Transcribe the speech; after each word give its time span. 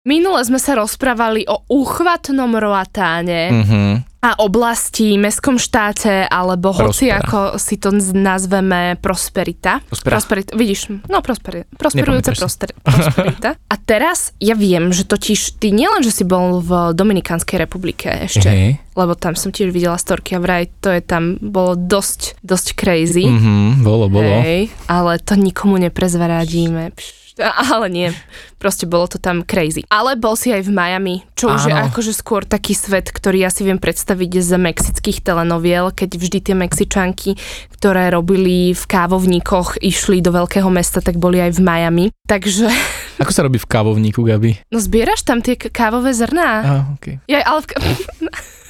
Minule 0.00 0.40
sme 0.40 0.56
sa 0.56 0.72
rozprávali 0.74 1.44
o 1.44 1.60
uchvatnom 1.68 2.48
roatáne 2.50 3.52
Mhm. 3.52 3.80
a 4.18 4.32
oblasti, 4.38 5.12
mestskom 5.14 5.56
štáte, 5.56 6.24
alebo 6.24 6.72
hoci 6.72 7.08
Prospera. 7.08 7.20
ako 7.20 7.38
si 7.56 7.76
to 7.76 7.88
nazveme 8.10 8.96
prosperita. 8.96 9.80
Prospera. 9.82 10.12
Prosperita. 10.14 10.50
Vidíš, 10.54 10.80
no 11.04 11.20
prosperi, 11.20 11.68
prosperujúca 11.70 12.32
proster, 12.32 12.72
prosperita. 12.78 13.60
A 13.62 13.74
teraz 13.76 14.32
ja 14.38 14.52
viem, 14.54 14.88
že 14.88 15.04
totiž 15.04 15.56
ty 15.56 15.68
nielen, 15.68 16.00
že 16.00 16.10
si 16.10 16.24
bol 16.24 16.60
v 16.60 16.92
Dominikánskej 16.92 17.56
republike 17.58 18.08
ešte, 18.24 18.48
Hej. 18.48 18.80
lebo 18.92 19.12
tam 19.14 19.36
som 19.36 19.48
tiež 19.50 19.68
videla 19.68 19.96
storky 19.96 20.32
a 20.32 20.40
vraj 20.40 20.72
to 20.80 20.88
je 20.88 21.00
tam, 21.00 21.36
bolo 21.38 21.76
dosť, 21.76 22.40
dosť 22.40 22.72
crazy. 22.72 23.24
Mhm, 23.24 23.80
bolo, 23.80 24.08
bolo. 24.08 24.32
Hej, 24.38 24.72
ale 24.86 25.16
to 25.18 25.36
nikomu 25.36 25.76
neprezradíme. 25.78 26.92
Pš, 26.92 27.19
ale 27.72 27.86
nie, 27.88 28.08
proste 28.56 28.84
bolo 28.84 29.08
to 29.08 29.16
tam 29.16 29.40
crazy. 29.42 29.82
Ale 29.88 30.14
bol 30.14 30.36
si 30.36 30.52
aj 30.52 30.68
v 30.68 30.72
Miami, 30.72 31.16
čo 31.32 31.50
už 31.50 31.68
je 31.68 31.74
Áno. 31.74 31.88
akože 31.88 32.12
skôr 32.12 32.44
taký 32.44 32.76
svet, 32.76 33.08
ktorý 33.08 33.42
ja 33.42 33.50
si 33.50 33.64
viem 33.64 33.80
predstaviť 33.80 34.30
z 34.44 34.50
mexických 34.60 35.24
telenoviel, 35.24 35.90
keď 35.90 36.10
vždy 36.20 36.38
tie 36.44 36.54
Mexičanky, 36.54 37.30
ktoré 37.74 38.12
robili 38.12 38.76
v 38.76 38.84
kávovníkoch, 38.84 39.80
išli 39.80 40.20
do 40.20 40.36
veľkého 40.36 40.68
mesta, 40.68 41.00
tak 41.00 41.16
boli 41.16 41.40
aj 41.40 41.56
v 41.56 41.60
Miami. 41.64 42.06
Takže, 42.28 42.68
Ako 43.22 43.32
sa 43.32 43.44
robí 43.44 43.56
v 43.56 43.68
kávovníku, 43.68 44.20
Gabi? 44.22 44.60
no 44.68 44.78
zbieraš 44.80 45.24
tam 45.24 45.40
tie 45.40 45.56
kávové 45.56 46.12
zrná? 46.12 46.50
Á, 46.60 46.72
okay. 46.96 47.20
Ja, 47.26 47.44
ale 47.44 47.64
v... 47.64 47.66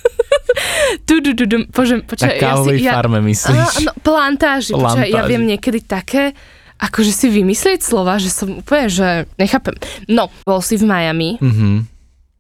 tu, 1.06 1.20
tu, 1.20 1.30
tu, 1.34 1.45
tu, 1.47 1.56
požem, 1.70 2.02
Na 2.02 2.09
počkaj, 2.09 2.37
ja 2.37 2.42
kávovej 2.42 2.78
si, 2.78 2.87
farme 2.89 3.19
myslíš? 3.23 3.73
no, 3.87 3.92
plantáži, 4.00 4.73
počkaj, 4.75 5.09
ja 5.09 5.23
Plantáži. 5.23 5.30
viem 5.30 5.42
niekedy 5.47 5.78
také, 5.84 6.23
akože 6.80 7.12
si 7.12 7.27
vymyslieť 7.29 7.80
slova, 7.80 8.16
že 8.16 8.29
som 8.29 8.59
úplne, 8.59 8.89
že 8.89 9.09
nechápem. 9.37 9.77
No, 10.09 10.33
bol 10.43 10.61
si 10.61 10.75
v 10.75 10.84
Miami, 10.84 11.37
Mhm. 11.39 11.84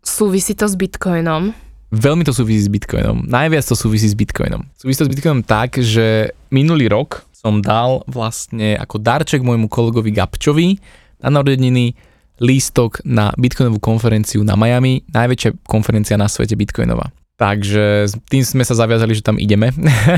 súvisí 0.00 0.56
to 0.56 0.64
s 0.64 0.74
Bitcoinom. 0.74 1.52
Veľmi 1.90 2.22
to 2.22 2.30
súvisí 2.30 2.62
s 2.64 2.70
Bitcoinom. 2.70 3.26
Najviac 3.26 3.66
to 3.66 3.74
súvisí 3.74 4.06
s 4.06 4.14
Bitcoinom. 4.14 4.62
Súvisí 4.78 5.02
to 5.02 5.06
s 5.06 5.12
Bitcoinom 5.12 5.42
tak, 5.42 5.76
že 5.76 6.30
minulý 6.48 6.86
rok 6.86 7.26
som 7.34 7.58
dal 7.58 8.06
vlastne 8.06 8.78
ako 8.78 8.96
darček 8.96 9.42
môjmu 9.42 9.66
kolegovi 9.66 10.14
Gabčovi 10.14 10.78
na 11.18 11.34
narodeniny 11.34 11.92
lístok 12.38 13.04
na 13.04 13.34
Bitcoinovú 13.34 13.82
konferenciu 13.82 14.40
na 14.40 14.56
Miami, 14.56 15.04
najväčšia 15.10 15.66
konferencia 15.66 16.16
na 16.16 16.24
svete 16.24 16.56
Bitcoinová. 16.56 17.10
Takže 17.36 18.06
tým 18.28 18.44
sme 18.44 18.64
sa 18.64 18.76
zaviazali, 18.76 19.12
že 19.12 19.24
tam 19.24 19.36
ideme. 19.36 19.72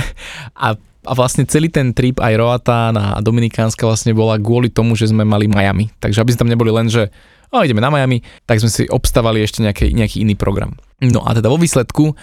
a, 0.55 0.75
a 1.03 1.13
vlastne 1.13 1.43
celý 1.43 1.67
ten 1.67 1.91
trip 1.91 2.19
aj 2.19 2.35
Roatán 2.35 2.95
a 2.95 3.19
Dominikánska 3.19 3.83
vlastne 3.83 4.13
bola 4.13 4.39
kvôli 4.39 4.71
tomu, 4.71 4.95
že 4.95 5.11
sme 5.11 5.23
mali 5.23 5.47
Miami. 5.47 5.91
Takže 5.99 6.19
aby 6.19 6.31
sme 6.31 6.41
tam 6.41 6.51
neboli 6.51 6.71
len, 6.71 6.87
že 6.87 7.11
o, 7.51 7.59
ideme 7.59 7.83
na 7.83 7.91
Miami, 7.91 8.21
tak 8.43 8.59
sme 8.59 8.71
si 8.71 8.87
obstavali 8.87 9.43
ešte 9.43 9.61
nejaký, 9.61 9.91
nejaký 9.91 10.23
iný 10.23 10.35
program. 10.35 10.79
No 11.03 11.23
a 11.23 11.35
teda 11.35 11.47
vo 11.47 11.59
výsledku 11.59 12.15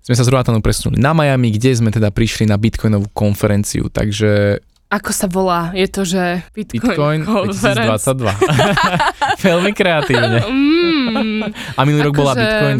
sme 0.00 0.14
sa 0.14 0.24
z 0.24 0.32
Roatánu 0.32 0.58
presunuli 0.58 0.96
na 0.96 1.12
Miami, 1.12 1.52
kde 1.52 1.76
sme 1.76 1.88
teda 1.88 2.08
prišli 2.08 2.44
na 2.44 2.56
Bitcoinovú 2.56 3.12
konferenciu, 3.12 3.86
takže 3.86 4.58
Ako 4.88 5.08
sa 5.08 5.24
volá? 5.24 5.70
Je 5.72 5.86
to, 5.86 6.02
že 6.02 6.42
Bitcoin, 6.52 6.88
Bitcoin 6.88 7.20
Conference? 7.22 8.08
2022. 8.12 8.28
Veľmi 9.46 9.72
kreatívne. 9.72 10.38
Mm, 10.42 11.48
A 11.48 11.80
minulý 11.84 12.08
rok 12.08 12.16
bola 12.18 12.32
Akože- 12.32 12.44
Bitcoin 12.44 12.74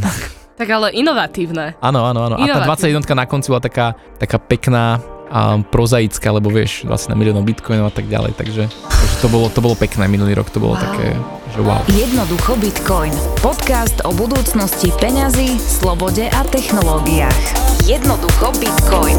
2021. 0.00 0.41
tak 0.62 0.70
ale 0.70 0.94
inovatívne. 0.94 1.74
Áno, 1.82 2.06
áno, 2.06 2.30
áno. 2.30 2.34
A 2.38 2.46
tá 2.46 2.62
Inovatívne. 2.62 3.02
21 3.02 3.18
na 3.18 3.26
konci 3.26 3.50
bola 3.50 3.58
taká, 3.58 3.98
taká 4.22 4.38
pekná 4.38 5.02
a 5.26 5.58
prozaická, 5.58 6.30
lebo 6.30 6.52
vieš, 6.54 6.86
vlastne 6.86 7.10
na 7.10 7.18
miliónov 7.18 7.42
bitcoinov 7.42 7.90
a 7.90 7.94
tak 7.94 8.06
ďalej, 8.06 8.36
takže, 8.38 8.68
takže 8.70 9.16
to, 9.18 9.26
bolo, 9.26 9.50
to 9.50 9.58
bolo 9.58 9.74
pekné 9.74 10.06
minulý 10.06 10.38
rok, 10.38 10.52
to 10.54 10.60
bolo 10.62 10.76
Wow. 10.78 10.84
také, 10.86 11.06
že 11.50 11.60
wow. 11.64 11.80
Jednoducho 11.88 12.52
Bitcoin. 12.62 13.12
Podcast 13.42 14.04
o 14.06 14.12
budúcnosti 14.14 14.92
peňazí, 15.02 15.56
slobode 15.58 16.28
a 16.30 16.40
technológiách. 16.46 17.42
Jednoducho 17.88 18.54
Bitcoin. 18.60 19.18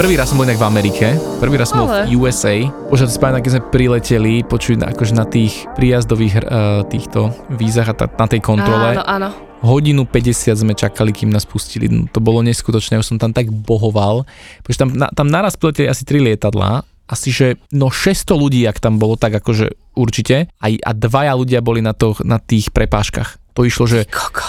Prvý 0.00 0.16
raz 0.16 0.32
som 0.32 0.40
bol 0.40 0.48
inak 0.48 0.56
v 0.56 0.64
Amerike, 0.64 1.06
prvý 1.44 1.60
raz 1.60 1.76
som 1.76 1.84
bol 1.84 1.92
v 1.92 2.16
USA. 2.16 2.56
Už 2.88 3.04
si 3.04 3.20
spomínam, 3.20 3.44
keď 3.44 3.52
sme 3.52 3.68
prileteli, 3.68 4.34
počuť 4.48 4.80
akože 4.96 5.12
na 5.12 5.28
tých 5.28 5.68
príjazdových 5.76 6.40
uh, 6.40 6.88
týchto 6.88 7.36
vízach 7.52 7.92
a 7.92 7.92
ta, 7.92 8.06
na 8.08 8.24
tej 8.24 8.40
kontrole. 8.40 8.96
Áno, 8.96 9.04
áno. 9.04 9.28
Hodinu 9.60 10.08
50 10.08 10.56
sme 10.56 10.72
čakali, 10.72 11.12
kým 11.12 11.28
nás 11.28 11.44
pustili. 11.44 11.92
No, 11.92 12.08
to 12.08 12.16
bolo 12.16 12.40
neskutočné, 12.40 12.96
už 12.96 13.12
som 13.12 13.20
tam 13.20 13.36
tak 13.36 13.52
bohoval. 13.52 14.24
Pretože 14.64 14.88
tam, 14.88 14.96
na, 14.96 15.12
tam 15.12 15.28
naraz 15.28 15.60
prileteli 15.60 15.92
asi 15.92 16.08
3 16.08 16.32
lietadlá, 16.32 16.80
asi 17.04 17.28
že 17.28 17.60
no 17.68 17.92
600 17.92 18.24
ľudí, 18.40 18.64
ak 18.64 18.80
tam 18.80 18.96
bolo, 18.96 19.20
tak 19.20 19.36
akože 19.36 20.00
určite. 20.00 20.48
Aj, 20.64 20.72
a 20.80 20.90
dvaja 20.96 21.36
ľudia 21.36 21.60
boli 21.60 21.84
na, 21.84 21.92
to, 21.92 22.16
na 22.24 22.40
tých 22.40 22.72
prepážkach. 22.72 23.36
To 23.54 23.66
išlo, 23.66 23.84
že 23.90 24.06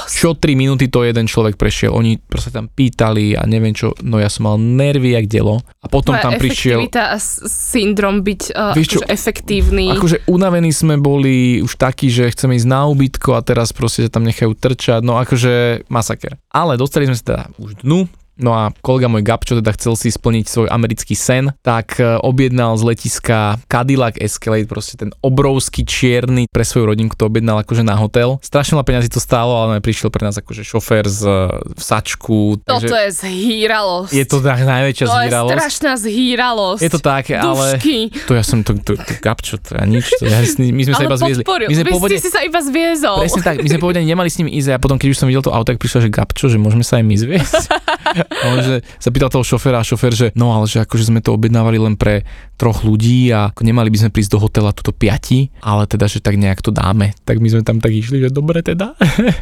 čo 0.09 0.37
3 0.37 0.53
minúty 0.53 0.87
to 0.87 1.01
jeden 1.01 1.25
človek 1.25 1.57
prešiel. 1.57 1.93
Oni 1.97 2.21
proste 2.21 2.53
tam 2.53 2.69
pýtali 2.69 3.33
a 3.33 3.43
neviem 3.49 3.73
čo, 3.73 3.97
no 4.05 4.21
ja 4.21 4.29
som 4.29 4.45
mal 4.45 4.57
nervy 4.61 5.17
jak 5.17 5.25
delo. 5.25 5.59
A 5.81 5.89
potom 5.89 6.13
Tvoja 6.13 6.25
tam 6.29 6.33
prišiel... 6.37 6.85
a 6.93 7.17
syndrom 7.49 8.21
byť 8.21 8.41
uh, 8.53 8.77
Vieš 8.77 8.87
čo, 8.87 8.99
akože 9.01 9.09
efektívny. 9.09 9.85
Akože 9.97 10.17
unavení 10.29 10.69
sme 10.69 11.01
boli 11.01 11.59
už 11.65 11.75
takí, 11.81 12.13
že 12.13 12.29
chceme 12.29 12.53
ísť 12.53 12.69
na 12.69 12.85
ubytko 12.85 13.33
a 13.33 13.41
teraz 13.41 13.73
proste 13.73 14.05
tam 14.07 14.21
nechajú 14.21 14.53
trčať, 14.53 15.01
no 15.01 15.17
akože 15.17 15.85
masaker. 15.89 16.37
Ale 16.53 16.77
dostali 16.77 17.09
sme 17.09 17.17
sa 17.17 17.25
teda 17.25 17.43
už 17.57 17.81
dnu, 17.81 18.05
no 18.39 18.51
a 18.55 18.71
kolega 18.79 19.11
môj 19.11 19.23
Gab, 19.25 19.43
čo 19.43 19.59
teda 19.59 19.71
chcel 19.75 19.93
si 19.99 20.09
splniť 20.09 20.45
svoj 20.47 20.67
americký 20.71 21.13
sen, 21.13 21.51
tak 21.61 21.99
e, 21.99 22.17
objednal 22.21 22.75
z 22.79 22.83
letiska 22.93 23.59
Cadillac 23.67 24.17
Escalade, 24.17 24.67
proste 24.67 24.95
ten 24.95 25.11
obrovský 25.19 25.83
čierny 25.83 26.47
pre 26.47 26.63
svoju 26.63 26.89
rodinku 26.91 27.19
to 27.19 27.27
objednal 27.27 27.61
akože 27.61 27.85
na 27.85 27.95
hotel. 27.95 28.41
Strašne 28.41 28.79
veľa 28.79 28.87
peňazí 28.87 29.09
to 29.11 29.21
stálo, 29.21 29.67
ale 29.67 29.83
prišiel 29.83 30.09
pre 30.09 30.25
nás 30.25 30.35
akože 30.39 30.63
šofér 30.63 31.05
z 31.07 31.21
e, 31.23 31.37
v 31.75 31.81
sačku. 31.81 32.61
Toto 32.63 32.95
je 32.95 33.09
zhýralosť. 33.11 34.11
je 34.11 34.25
to 34.25 34.37
tak 34.39 34.59
najväčšia 34.63 35.05
to 35.05 35.11
je 35.11 35.17
zhýralosť. 35.27 35.51
strašná 35.53 35.91
zhýralosť. 35.99 36.81
Je 36.81 36.91
to 36.91 36.99
také, 36.99 37.33
ale... 37.37 37.77
Dušky. 37.77 37.97
To 38.27 38.33
ja 38.37 38.43
som 38.43 38.63
to, 38.65 38.77
to, 38.79 38.95
to 38.97 39.13
Gabčo, 39.19 39.59
to 39.61 39.77
ja 39.77 39.85
nič, 39.85 40.07
to 40.17 40.25
ja, 40.25 40.41
my 40.59 40.81
sme 40.83 40.93
sa 40.93 41.05
ale 41.05 41.09
iba 41.09 41.17
zviezli. 41.17 41.43
My 41.45 41.75
sme 41.75 41.89
ste 42.11 42.19
si 42.21 42.29
sa 42.31 42.41
iba 42.43 42.59
zviezol. 42.59 43.17
Presne 43.23 43.41
tak, 43.43 43.55
my 43.61 43.67
sme 43.69 43.79
povedali, 43.81 44.03
nemali 44.07 44.29
s 44.29 44.37
ním 44.41 44.49
ísť 44.49 44.75
a 44.75 44.77
potom 44.81 44.97
keď 44.97 45.07
už 45.13 45.17
som 45.17 45.27
videl 45.29 45.43
to 45.43 45.51
auto, 45.53 45.71
tak 45.71 45.79
prišlo, 45.79 46.03
že 46.03 46.09
Gabčo, 46.09 46.51
že 46.51 46.57
môžeme 46.57 46.83
sa 46.83 46.99
aj 46.99 47.05
my 47.05 47.15
zviesť. 47.15 47.63
A 48.41 48.45
on 48.53 48.59
že 48.61 48.75
sa 48.97 49.09
pýtal 49.13 49.29
toho 49.29 49.45
šoféra 49.45 49.81
a 49.81 49.85
šofér, 49.85 50.13
že 50.13 50.27
no 50.33 50.53
ale 50.53 50.65
že 50.65 50.81
akože 50.81 51.13
sme 51.13 51.19
to 51.21 51.33
objednávali 51.33 51.77
len 51.77 51.95
pre 51.97 52.25
troch 52.61 52.85
ľudí 52.85 53.33
a 53.33 53.49
nemali 53.57 53.89
by 53.89 54.05
sme 54.05 54.13
prísť 54.13 54.37
do 54.37 54.39
hotela 54.41 54.69
tuto 54.69 54.93
piati, 54.93 55.49
ale 55.65 55.89
teda, 55.89 56.05
že 56.05 56.21
tak 56.21 56.37
nejak 56.37 56.61
to 56.61 56.69
dáme. 56.69 57.17
Tak 57.25 57.41
my 57.41 57.47
sme 57.49 57.61
tam 57.65 57.81
tak 57.81 57.89
išli, 57.89 58.21
že 58.21 58.29
dobre 58.29 58.61
teda. 58.61 58.93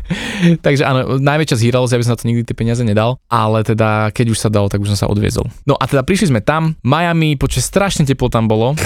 Takže 0.66 0.88
áno, 0.88 1.20
najväčšia 1.20 1.60
zhýralosť, 1.60 1.92
ja 1.92 2.00
by 2.00 2.06
som 2.08 2.14
na 2.16 2.20
to 2.24 2.28
nikdy 2.32 2.44
tie 2.48 2.56
peniaze 2.56 2.80
nedal, 2.88 3.20
ale 3.28 3.68
teda 3.68 4.16
keď 4.16 4.32
už 4.32 4.40
sa 4.40 4.48
dalo, 4.48 4.72
tak 4.72 4.80
už 4.80 4.96
som 4.96 5.00
sa 5.04 5.08
odviezol. 5.12 5.52
No 5.68 5.76
a 5.76 5.84
teda 5.84 6.08
prišli 6.08 6.32
sme 6.32 6.40
tam, 6.40 6.80
Miami, 6.80 7.36
počas 7.36 7.68
strašne 7.68 8.08
teplo 8.08 8.32
tam 8.32 8.48
bolo. 8.48 8.80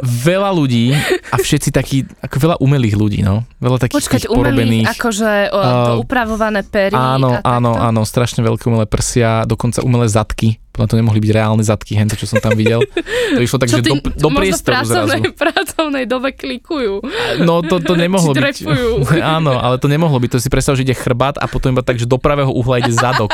Veľa 0.00 0.50
ľudí 0.50 0.96
a 1.28 1.36
všetci 1.36 1.68
takí, 1.70 2.02
ako 2.20 2.36
veľa 2.36 2.56
umelých 2.58 2.96
ľudí, 2.96 3.20
no. 3.20 3.44
Veľa 3.58 3.78
takých 3.80 3.96
Počkať, 4.00 4.20
tých 4.24 4.30
umelých, 4.30 4.40
porobených. 4.40 4.86
akože 4.92 5.30
o, 5.50 5.58
Uh, 5.60 6.02
upravované 6.02 6.60
pery 6.62 6.96
Áno, 6.96 7.36
a 7.36 7.44
áno, 7.44 7.76
takto? 7.76 7.86
áno, 7.86 8.00
strašne 8.02 8.40
veľké 8.40 8.64
umelé 8.66 8.86
prsia, 8.86 9.44
dokonca 9.44 9.84
umelé 9.84 10.08
zadky. 10.08 10.56
Podľa 10.70 10.86
to 10.86 10.96
nemohli 10.96 11.18
byť 11.18 11.32
reálne 11.34 11.64
zadky, 11.66 11.98
hento, 11.98 12.14
čo 12.14 12.30
som 12.30 12.38
tam 12.38 12.54
videl. 12.54 12.80
To 13.34 13.40
išlo 13.42 13.58
tak, 13.58 13.70
Čo 13.70 13.78
že 13.78 13.82
ty 13.86 13.90
do, 13.90 13.94
do 14.00 14.28
možno 14.30 14.30
v 14.30 14.38
priestoru 14.38 14.74
pracovnej, 14.80 15.20
zrazu. 15.22 15.38
pracovnej 15.38 16.04
dobe 16.06 16.28
klikujú. 16.34 16.94
No 17.42 17.62
to, 17.62 17.82
to 17.82 17.98
nemohlo 17.98 18.32
byť. 18.32 18.66
Áno, 19.38 19.58
ale 19.58 19.82
to 19.82 19.90
nemohlo 19.90 20.18
byť. 20.22 20.30
To 20.34 20.38
si 20.38 20.48
predstav, 20.48 20.78
že 20.78 20.86
ide 20.86 20.94
chrbát 20.94 21.38
a 21.42 21.50
potom 21.50 21.74
iba 21.74 21.82
tak, 21.82 21.98
že 21.98 22.06
do 22.06 22.16
pravého 22.18 22.50
uhla 22.54 22.82
ide 22.82 22.94
zadok. 22.94 23.30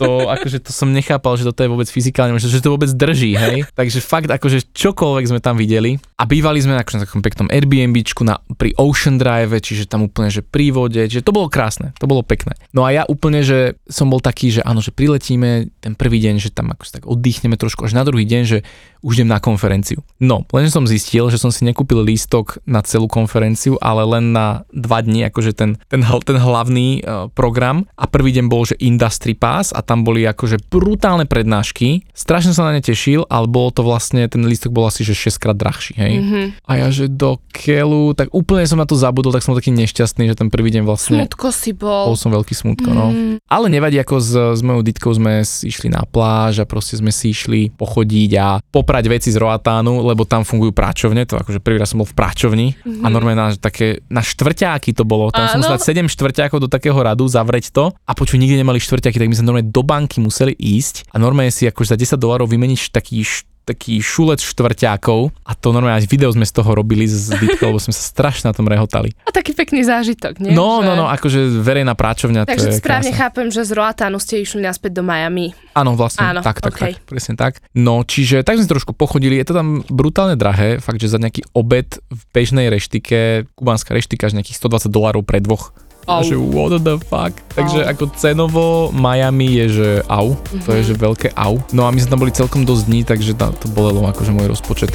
To, 0.00 0.32
akože 0.32 0.64
to 0.64 0.72
som 0.72 0.90
nechápal, 0.90 1.36
že 1.36 1.44
toto 1.44 1.60
je 1.60 1.68
vôbec 1.68 1.86
fyzikálne, 1.86 2.34
že 2.40 2.64
to 2.64 2.72
vôbec 2.72 2.88
drží, 2.88 3.36
hej. 3.36 3.68
Takže 3.76 4.00
fakt, 4.00 4.32
akože 4.32 4.72
čokoľvek 4.72 5.24
sme 5.28 5.40
tam 5.44 5.60
videli. 5.60 6.00
A 6.16 6.24
bývali 6.24 6.58
sme 6.58 6.80
akože 6.80 6.96
na 6.98 7.02
takom 7.04 7.20
peknom 7.20 7.52
Airbnbčku 7.52 8.24
na, 8.24 8.40
pri 8.56 8.72
Ocean 8.80 9.20
Drive, 9.20 9.54
čiže 9.60 9.84
tam 9.86 10.08
úplne, 10.08 10.32
že 10.32 10.40
pri 10.40 10.72
vode, 10.72 11.04
čiže 11.04 11.22
to 11.22 11.36
bolo 11.36 11.52
krásne, 11.52 11.92
to 12.00 12.08
bolo 12.08 12.24
pekné. 12.24 12.56
No 12.72 12.82
a 12.82 12.90
ja 12.90 13.02
úplne, 13.06 13.44
že 13.44 13.76
som 13.86 14.08
bol 14.08 14.24
taký, 14.24 14.50
že 14.50 14.64
áno, 14.64 14.80
že 14.80 14.90
priletíme 14.90 15.68
ten 15.84 15.92
prvý 15.94 16.13
deň, 16.18 16.42
že 16.42 16.50
tam 16.50 16.70
ako 16.74 16.82
tak 16.90 17.04
oddychneme 17.06 17.56
trošku, 17.56 17.86
až 17.86 17.94
na 17.96 18.02
druhý 18.04 18.26
deň, 18.26 18.42
že 18.44 18.58
už 19.04 19.20
idem 19.20 19.28
na 19.28 19.38
konferenciu. 19.38 20.00
No, 20.16 20.48
len 20.56 20.72
som 20.72 20.88
zistil, 20.88 21.28
že 21.28 21.36
som 21.36 21.52
si 21.52 21.68
nekúpil 21.68 22.00
lístok 22.00 22.64
na 22.64 22.80
celú 22.80 23.04
konferenciu, 23.04 23.76
ale 23.84 24.00
len 24.08 24.32
na 24.32 24.64
dva 24.72 25.04
dní, 25.04 25.28
akože 25.28 25.52
ten, 25.52 25.76
ten, 25.92 26.00
ten 26.00 26.38
hlavný 26.40 27.04
uh, 27.04 27.28
program. 27.36 27.84
A 28.00 28.08
prvý 28.08 28.32
deň 28.32 28.48
bol, 28.48 28.64
že 28.64 28.80
Industry 28.80 29.36
Pass 29.36 29.76
a 29.76 29.84
tam 29.84 30.02
boli 30.02 30.24
akože 30.24 30.72
brutálne 30.72 31.28
prednášky. 31.28 32.08
Strašne 32.16 32.56
sa 32.56 32.64
na 32.64 32.72
ne 32.72 32.80
tešil, 32.80 33.28
ale 33.28 33.44
bolo 33.44 33.68
to 33.70 33.84
vlastne, 33.84 34.24
ten 34.26 34.40
lístok 34.48 34.72
bol 34.72 34.88
asi, 34.88 35.04
že 35.04 35.12
6 35.12 35.36
krát 35.36 35.56
drahší, 35.58 35.94
hej. 36.00 36.12
Mhm. 36.18 36.42
A 36.64 36.72
ja, 36.80 36.88
že 36.88 37.12
do 37.12 37.36
keľu, 37.52 38.16
tak 38.16 38.32
úplne 38.32 38.64
som 38.64 38.80
na 38.80 38.88
to 38.88 38.96
zabudol, 38.96 39.30
tak 39.30 39.44
som 39.44 39.52
taký 39.52 39.70
nešťastný, 39.76 40.32
že 40.32 40.38
ten 40.40 40.48
prvý 40.48 40.72
deň 40.72 40.82
vlastne... 40.88 41.20
Smutko 41.20 41.52
si 41.52 41.76
Bol 41.76 42.14
bol. 42.14 42.16
som 42.16 42.32
veľký 42.32 42.54
smutko, 42.56 42.90
no. 42.94 43.06
Mm. 43.12 43.36
Ale 43.44 43.66
nevadí, 43.68 44.00
ako 44.00 44.16
s, 44.22 44.32
s 44.32 44.60
mojou 44.64 44.82
ditkou 44.86 45.12
sme 45.12 45.44
išli 45.44 45.92
na 45.92 46.06
pláž 46.08 46.62
a 46.62 46.68
proste 46.68 46.96
sme 46.96 47.12
si 47.12 47.34
išli 47.34 47.74
pochodiť 47.74 48.30
a 48.40 48.46
poprať 48.94 49.10
veci 49.10 49.34
z 49.34 49.42
Roatánu, 49.42 50.06
lebo 50.06 50.22
tam 50.22 50.46
fungujú 50.46 50.70
práčovne, 50.70 51.26
to 51.26 51.34
akože 51.34 51.58
prvý 51.58 51.82
raz 51.82 51.90
som 51.90 51.98
bol 51.98 52.06
v 52.06 52.14
práčovni. 52.14 52.78
Mm-hmm. 52.78 53.02
a 53.02 53.06
normálne 53.10 53.38
na, 53.42 53.48
také, 53.58 54.06
na 54.06 54.22
štvrťáky 54.22 54.94
to 54.94 55.02
bolo, 55.02 55.34
tam 55.34 55.50
som 55.50 55.58
musel 55.58 55.74
dať 55.74 56.06
7 56.06 56.14
štvrťákov 56.14 56.62
do 56.62 56.70
takého 56.70 56.94
radu, 56.94 57.26
zavrieť 57.26 57.74
to. 57.74 57.90
A 57.90 58.12
počuj, 58.14 58.38
nikde 58.38 58.54
nemali 58.54 58.78
štvrťáky, 58.78 59.18
tak 59.18 59.26
my 59.26 59.34
sme 59.34 59.50
normálne 59.50 59.74
do 59.74 59.82
banky 59.82 60.22
museli 60.22 60.54
ísť. 60.54 61.10
A 61.10 61.18
normálne 61.18 61.50
si 61.50 61.66
akože 61.66 61.98
za 61.98 62.14
10 62.14 62.22
dolarov 62.22 62.46
vymeniť 62.46 62.94
taký 62.94 63.26
š- 63.26 63.50
taký 63.64 63.98
šulec 63.98 64.38
štvrťákov 64.38 65.32
a 65.40 65.52
to 65.52 65.68
normálne 65.70 65.96
aj 65.96 66.06
video 66.06 66.28
sme 66.28 66.42
z 66.42 66.52
toho 66.52 66.70
robili 66.70 67.04
z 67.04 67.32
Bitcoin, 67.34 67.72
lebo 67.72 67.80
sme 67.80 67.90
sa 67.90 68.04
strašne 68.04 68.48
na 68.48 68.54
tom 68.54 68.64
rehotali. 68.64 69.16
A 69.24 69.30
taký 69.30 69.52
pekný 69.52 69.80
zážitok, 69.80 70.36
nie? 70.38 70.52
No, 70.52 70.78
Že- 70.78 70.84
no, 70.84 70.92
no, 70.94 71.04
akože 71.06 71.40
verejná 71.58 71.92
práčovňa, 71.92 72.44
to 72.44 72.50
Takže 72.50 72.68
je 72.68 72.78
správne 72.78 73.10
krása. 73.10 73.20
chápem, 73.24 73.46
že 73.48 73.60
z 73.60 73.72
Roatánu 73.72 74.16
ste 74.16 74.38
išli 74.38 74.60
naspäť 74.60 74.92
do 74.94 75.02
Miami. 75.02 75.56
Áno, 75.72 75.92
vlastne, 75.94 76.22
Áno, 76.26 76.40
tak, 76.40 76.60
tak, 76.60 76.72
okej. 76.72 76.92
tak, 76.94 77.04
presne 77.04 77.34
tak. 77.34 77.52
No, 77.72 78.04
čiže 78.04 78.40
tak 78.40 78.56
sme 78.56 78.68
trošku 78.68 78.92
pochodili, 78.92 79.36
je 79.36 79.46
to 79.46 79.54
tam 79.54 79.80
brutálne 79.84 80.36
drahé, 80.36 80.76
fakt, 80.78 80.98
že 80.98 81.08
za 81.08 81.16
nejaký 81.16 81.42
obed 81.52 81.88
v 82.06 82.20
bežnej 82.30 82.68
reštike, 82.68 83.48
kubánska 83.54 83.90
reštika, 83.90 84.28
že 84.28 84.36
nejakých 84.36 84.60
120 84.60 84.88
dolárov 84.88 85.22
pre 85.22 85.40
dvoch. 85.40 85.72
Au. 86.04 86.20
Že 86.20 86.36
what 86.38 86.76
the 86.78 86.96
fuck. 87.00 87.32
Takže 87.50 87.80
Au. 87.80 87.90
ako 87.90 88.04
cenovo 88.14 88.64
Miami 88.90 89.56
je, 89.58 89.66
že 89.70 89.88
au, 90.04 90.36
to 90.64 90.70
je, 90.70 90.82
Mhm. 90.82 90.86
že 90.86 90.94
veľké 90.94 91.28
au. 91.34 91.58
No 91.70 91.84
a 91.84 91.90
my 91.90 91.98
sme 91.98 92.10
tam 92.10 92.20
boli 92.20 92.30
celkom 92.30 92.62
dosť 92.62 92.82
dní, 92.86 93.00
takže 93.02 93.32
to 93.34 93.66
bolelo 93.68 94.04
akože 94.04 94.30
môj 94.30 94.48
rozpočet. 94.48 94.92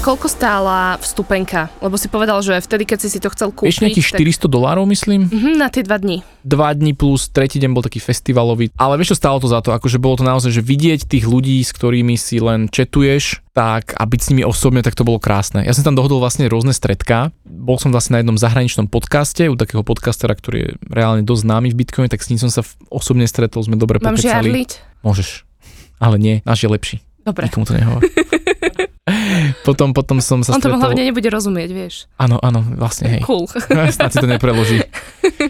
Koľko 0.00 0.32
stála 0.32 0.96
vstupenka? 0.96 1.68
Lebo 1.84 2.00
si 2.00 2.08
povedal, 2.08 2.40
že 2.40 2.56
vtedy, 2.64 2.88
keď 2.88 3.04
si 3.04 3.12
si 3.12 3.20
to 3.20 3.28
chcel 3.36 3.52
kúpiť... 3.52 3.68
Vieš 3.68 3.84
nejakých 3.84 4.08
tak... 4.16 4.48
400 4.48 4.48
dolárov, 4.48 4.88
myslím? 4.88 5.28
Mhm, 5.28 5.60
na 5.60 5.68
tie 5.68 5.84
dva 5.84 6.00
dní. 6.00 6.24
dva 6.40 6.72
dní 6.72 6.96
plus 6.96 7.28
tretí 7.28 7.60
deň 7.60 7.68
bol 7.76 7.84
taký 7.84 8.00
festivalový. 8.00 8.72
Ale 8.80 8.96
vieš 8.96 9.12
čo, 9.12 9.20
stálo 9.20 9.44
to 9.44 9.52
za 9.52 9.60
to, 9.60 9.76
akože 9.76 10.00
bolo 10.00 10.16
to 10.16 10.24
naozaj, 10.24 10.56
že 10.56 10.64
vidieť 10.64 11.04
tých 11.04 11.28
ľudí, 11.28 11.60
s 11.60 11.76
ktorými 11.76 12.16
si 12.16 12.40
len 12.40 12.72
četuješ, 12.72 13.44
tak 13.52 13.92
a 13.92 14.08
byť 14.08 14.20
s 14.24 14.28
nimi 14.32 14.40
osobne, 14.40 14.80
tak 14.80 14.96
to 14.96 15.04
bolo 15.04 15.20
krásne. 15.20 15.68
Ja 15.68 15.76
som 15.76 15.84
tam 15.84 16.00
dohodol 16.00 16.24
vlastne 16.24 16.48
rôzne 16.48 16.72
stredká. 16.72 17.28
Bol 17.44 17.76
som 17.76 17.92
vlastne 17.92 18.16
na 18.16 18.24
jednom 18.24 18.40
zahraničnom 18.40 18.88
podcaste, 18.88 19.52
u 19.52 19.54
takého 19.60 19.84
podcastera, 19.84 20.32
ktorý 20.32 20.56
je 20.64 20.70
reálne 20.88 21.28
dosť 21.28 21.44
známy 21.44 21.68
v 21.76 21.76
Bitcoine, 21.76 22.08
tak 22.08 22.24
s 22.24 22.32
ním 22.32 22.40
som 22.40 22.48
sa 22.48 22.64
osobne 22.88 23.28
stretol, 23.28 23.68
sme 23.68 23.76
dobre 23.76 24.00
Mám 24.00 24.16
pokecali. 24.16 24.48
žiarliť? 24.48 24.70
Môžeš. 25.04 25.44
Ale 26.00 26.16
nie, 26.16 26.40
náš 26.48 26.64
je 26.64 26.72
lepší. 26.72 26.96
Dobre. 27.20 27.52
Nikomu 27.52 27.68
to 27.68 27.76
nehovor. 27.76 28.00
potom, 29.66 29.92
potom 29.96 30.18
som 30.20 30.40
sa 30.44 30.54
On 30.54 30.60
tomu 30.60 30.76
stretol... 30.76 30.92
hlavne 30.92 31.02
nebude 31.08 31.28
rozumieť, 31.28 31.70
vieš. 31.72 31.94
Áno, 32.20 32.38
áno, 32.40 32.60
vlastne, 32.76 33.18
hej. 33.18 33.22
Cool. 33.24 33.48
Snad 33.96 34.10
si 34.12 34.18
to 34.20 34.28
nepreloží. 34.28 34.80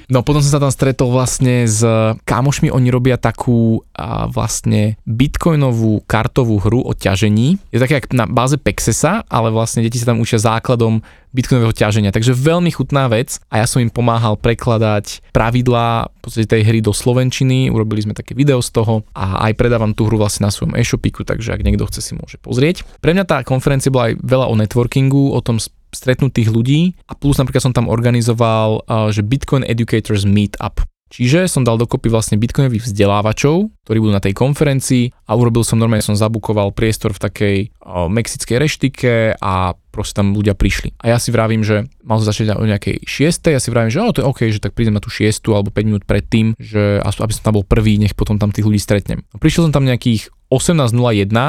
No 0.06 0.22
potom 0.22 0.44
som 0.44 0.58
sa 0.58 0.62
tam 0.62 0.70
stretol 0.70 1.10
vlastne 1.10 1.66
s 1.66 1.82
kamošmi, 2.26 2.70
oni 2.70 2.88
robia 2.92 3.18
takú 3.18 3.82
a 3.94 4.30
vlastne 4.30 4.96
bitcoinovú 5.04 6.06
kartovú 6.08 6.56
hru 6.62 6.80
o 6.80 6.92
ťažení. 6.96 7.60
Je 7.68 7.82
také 7.82 8.00
jak 8.00 8.12
na 8.16 8.24
báze 8.24 8.56
Pexesa, 8.56 9.26
ale 9.28 9.52
vlastne 9.52 9.84
deti 9.84 10.00
sa 10.00 10.14
tam 10.14 10.22
učia 10.24 10.40
základom 10.40 11.04
bitcoinového 11.30 11.70
ťaženia. 11.70 12.10
Takže 12.10 12.34
veľmi 12.34 12.74
chutná 12.74 13.06
vec 13.06 13.38
a 13.52 13.62
ja 13.62 13.66
som 13.68 13.78
im 13.78 13.92
pomáhal 13.92 14.34
prekladať 14.34 15.30
pravidlá 15.30 16.10
v 16.10 16.20
podstate 16.20 16.50
tej 16.50 16.62
hry 16.66 16.82
do 16.82 16.90
slovenčiny, 16.90 17.70
urobili 17.70 18.02
sme 18.02 18.18
také 18.18 18.34
video 18.34 18.58
z 18.58 18.70
toho 18.74 19.06
a 19.14 19.46
aj 19.46 19.54
predávam 19.54 19.94
tú 19.94 20.10
hru 20.10 20.18
vlastne 20.18 20.48
na 20.48 20.52
svojom 20.52 20.74
e-shopiku, 20.74 21.22
takže 21.22 21.54
ak 21.54 21.62
niekto 21.62 21.86
chce 21.86 22.02
si 22.02 22.12
môže 22.18 22.36
pozrieť. 22.42 22.82
Pre 22.98 23.14
mňa 23.14 23.24
tá 23.24 23.38
konferencia 23.46 23.94
bola 23.94 24.10
aj 24.10 24.14
veľa 24.26 24.46
o 24.50 24.54
networkingu, 24.58 25.30
o 25.30 25.40
tom 25.40 25.62
s- 25.90 25.98
stretnutých 25.98 26.48
ľudí 26.48 26.94
a 27.06 27.14
plus 27.14 27.36
napríklad 27.36 27.60
som 27.60 27.74
tam 27.74 27.90
organizoval, 27.90 28.86
uh, 28.86 29.10
že 29.10 29.26
Bitcoin 29.26 29.66
Educators 29.66 30.22
Meetup. 30.22 30.86
Čiže 31.10 31.50
som 31.50 31.66
dal 31.66 31.74
dokopy 31.74 32.06
vlastne 32.06 32.38
bitcoinových 32.38 32.86
vzdelávačov, 32.86 33.66
ktorí 33.82 33.98
budú 33.98 34.14
na 34.14 34.22
tej 34.22 34.30
konferencii 34.30 35.10
a 35.26 35.34
urobil 35.34 35.66
som 35.66 35.74
normálne, 35.74 36.06
som 36.06 36.14
zabukoval 36.14 36.70
priestor 36.70 37.10
v 37.10 37.18
takej 37.18 37.56
o, 37.82 38.06
mexickej 38.06 38.56
reštike 38.62 39.12
a 39.42 39.74
proste 39.90 40.22
tam 40.22 40.30
ľudia 40.30 40.54
prišli. 40.54 40.94
A 41.02 41.10
ja 41.10 41.18
si 41.18 41.34
vravím, 41.34 41.66
že 41.66 41.90
mal 42.06 42.22
to 42.22 42.30
začať 42.30 42.54
o 42.54 42.62
nejakej 42.62 43.02
6. 43.10 43.50
Ja 43.50 43.58
si 43.58 43.74
vravím, 43.74 43.90
že 43.90 43.98
o, 43.98 44.14
to 44.14 44.22
je 44.22 44.28
OK, 44.30 44.40
že 44.54 44.62
tak 44.62 44.78
prídem 44.78 44.94
na 44.94 45.02
tú 45.02 45.10
6 45.10 45.42
alebo 45.50 45.74
5 45.74 45.82
minút 45.82 46.06
predtým, 46.06 46.54
že 46.62 47.02
aby 47.02 47.34
som 47.34 47.42
tam 47.42 47.58
bol 47.58 47.66
prvý, 47.66 47.98
nech 47.98 48.14
potom 48.14 48.38
tam 48.38 48.54
tých 48.54 48.70
ľudí 48.70 48.78
stretnem. 48.78 49.26
A 49.34 49.42
prišiel 49.42 49.66
som 49.66 49.74
tam 49.74 49.90
nejakých 49.90 50.30
18.01 50.54 50.94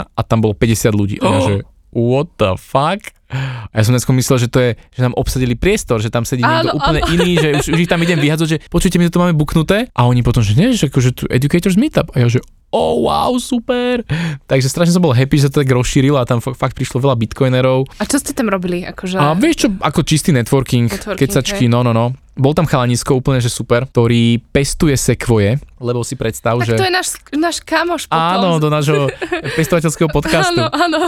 a 0.10 0.22
tam 0.26 0.42
bolo 0.42 0.58
50 0.58 0.90
ľudí. 0.90 1.22
A 1.22 1.26
ja, 1.30 1.40
že 1.46 1.56
what 1.94 2.34
the 2.42 2.58
fuck? 2.58 3.14
A 3.32 3.74
ja 3.74 3.84
som 3.88 3.96
dnesko 3.96 4.12
myslel, 4.12 4.38
že 4.44 4.48
to 4.52 4.60
je, 4.60 4.70
že 4.92 5.02
nám 5.02 5.16
obsadili 5.16 5.56
priestor, 5.56 6.04
že 6.04 6.12
tam 6.12 6.28
sedí 6.28 6.44
niekto 6.44 6.76
Áno, 6.76 6.78
úplne 6.78 7.02
iný, 7.16 7.40
že 7.40 7.50
už, 7.64 7.66
už 7.74 7.80
ich 7.80 7.90
tam 7.90 8.04
idem 8.04 8.20
vyhadzať, 8.20 8.48
že 8.48 8.58
počujte, 8.68 9.00
my 9.00 9.08
to 9.08 9.16
tu 9.16 9.20
máme 9.24 9.36
buknuté. 9.36 9.88
A 9.96 10.06
oni 10.06 10.22
potom, 10.22 10.44
že 10.44 10.54
nie, 10.54 10.76
že 10.76 10.92
akože 10.92 11.10
tu 11.16 11.24
Educators 11.32 11.80
Meetup. 11.80 12.12
A 12.14 12.24
ja, 12.24 12.28
že 12.28 12.44
oh 12.72 13.04
wow, 13.04 13.36
super. 13.38 14.04
Takže 14.48 14.68
strašne 14.72 14.96
som 14.96 15.04
bol 15.04 15.16
happy, 15.16 15.40
že 15.40 15.48
sa 15.48 15.52
to 15.52 15.62
tak 15.62 15.72
rozšírilo 15.72 16.18
a 16.18 16.28
tam 16.28 16.40
fakt, 16.40 16.74
prišlo 16.76 17.04
veľa 17.04 17.20
bitcoinerov. 17.20 17.88
A 18.00 18.04
čo 18.08 18.18
ste 18.18 18.32
tam 18.32 18.48
robili? 18.48 18.88
Akože... 18.88 19.20
A 19.20 19.36
vieš 19.36 19.68
čo, 19.68 19.76
ako 19.80 20.00
čistý 20.08 20.32
networking, 20.32 20.88
Networking, 20.88 21.20
kecačky, 21.20 21.68
no 21.68 21.84
no 21.84 21.92
no. 21.92 22.16
Bol 22.42 22.58
tam 22.58 22.66
chalanisko 22.66 23.22
úplne, 23.22 23.38
že 23.38 23.54
super, 23.54 23.86
ktorý 23.86 24.42
pestuje 24.50 24.98
sekvoje, 24.98 25.62
lebo 25.78 26.02
si 26.02 26.18
predstav, 26.18 26.58
tak 26.58 26.74
že... 26.74 26.82
to 26.82 26.90
je 26.90 26.94
náš, 26.94 27.10
náš 27.38 27.62
kamoš 27.62 28.10
potom. 28.10 28.18
Áno, 28.18 28.58
do 28.58 28.74
nášho 28.74 29.14
pestovateľského 29.54 30.10
podcastu. 30.10 30.58
Áno, 30.58 30.74
áno. 30.74 31.00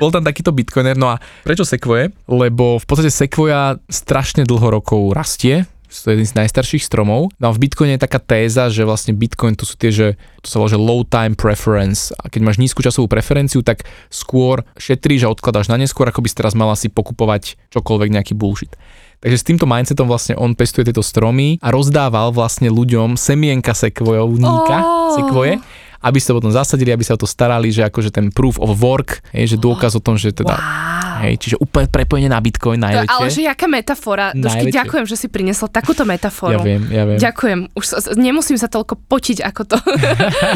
Bol 0.00 0.08
tam 0.08 0.24
takýto 0.24 0.56
bitcoiner, 0.56 0.96
no 0.96 1.12
a 1.12 1.20
prečo 1.44 1.68
sekvoje? 1.68 2.16
Lebo 2.24 2.80
v 2.80 2.86
podstate 2.88 3.12
sekvoja 3.12 3.76
strašne 3.92 4.48
dlho 4.48 4.80
rokov 4.80 5.12
rastie, 5.12 5.68
to 6.02 6.10
je 6.10 6.18
jeden 6.18 6.26
z 6.26 6.34
najstarších 6.34 6.82
stromov. 6.82 7.30
No 7.38 7.52
a 7.52 7.54
v 7.54 7.62
Bitcoine 7.62 7.94
je 7.94 8.02
taká 8.02 8.18
téza, 8.18 8.66
že 8.66 8.82
vlastne 8.82 9.14
Bitcoin 9.14 9.54
to 9.54 9.62
sú 9.62 9.78
tie, 9.78 9.94
že 9.94 10.18
to 10.42 10.50
sa 10.50 10.58
volá, 10.58 10.74
že 10.74 10.80
low 10.80 11.06
time 11.06 11.38
preference. 11.38 12.10
A 12.18 12.26
keď 12.26 12.40
máš 12.50 12.58
nízku 12.58 12.82
časovú 12.82 13.06
preferenciu, 13.06 13.62
tak 13.62 13.86
skôr 14.10 14.66
šetríš 14.74 15.28
a 15.28 15.30
odkladáš 15.30 15.70
na 15.70 15.78
neskôr, 15.78 16.10
ako 16.10 16.24
by 16.24 16.26
si 16.26 16.34
teraz 16.34 16.58
mala 16.58 16.74
si 16.74 16.90
pokupovať 16.90 17.54
čokoľvek 17.70 18.10
nejaký 18.10 18.34
bullshit. 18.34 18.74
Takže 19.24 19.40
s 19.40 19.48
týmto 19.48 19.64
mindsetom 19.64 20.04
vlastne 20.04 20.36
on 20.36 20.52
pestuje 20.52 20.84
tieto 20.84 21.00
stromy 21.00 21.56
a 21.64 21.72
rozdával 21.72 22.28
vlastne 22.28 22.68
ľuďom 22.68 23.16
semienka 23.16 23.72
sekvojovníka, 23.72 24.76
Ó. 24.84 25.16
sekvoje, 25.16 25.56
aby 26.04 26.18
sa 26.20 26.36
potom 26.36 26.52
zasadili, 26.52 26.92
aby 26.92 27.00
sa 27.00 27.16
o 27.16 27.20
to 27.20 27.24
starali, 27.24 27.72
že 27.72 27.88
akože 27.88 28.12
ten 28.12 28.28
proof 28.28 28.60
of 28.60 28.76
work, 28.76 29.24
je, 29.32 29.56
že 29.56 29.58
dôkaz 29.58 29.96
o 29.96 30.04
tom, 30.04 30.20
že 30.20 30.36
teda, 30.36 30.60
Wow. 30.60 30.93
Hej, 31.22 31.38
čiže 31.38 31.56
úplne 31.60 31.86
prepojenie 31.86 32.26
na 32.26 32.42
Bitcoin 32.42 32.80
To, 32.80 32.84
najväčšie. 32.90 33.14
ale 33.14 33.26
že 33.30 33.40
jaká 33.46 33.66
metafora. 33.70 34.26
Došky, 34.34 34.74
ďakujem, 34.74 35.04
že 35.06 35.16
si 35.20 35.26
priniesol 35.30 35.68
takúto 35.70 36.02
metaforu. 36.02 36.56
Ja 36.56 36.58
viem, 36.64 36.82
ja 36.90 37.04
viem. 37.06 37.18
Ďakujem. 37.20 37.58
Už 37.76 37.84
sa, 37.84 37.96
nemusím 38.18 38.58
sa 38.58 38.66
toľko 38.66 38.98
potiť 39.06 39.44
ako 39.44 39.62
to. 39.68 39.76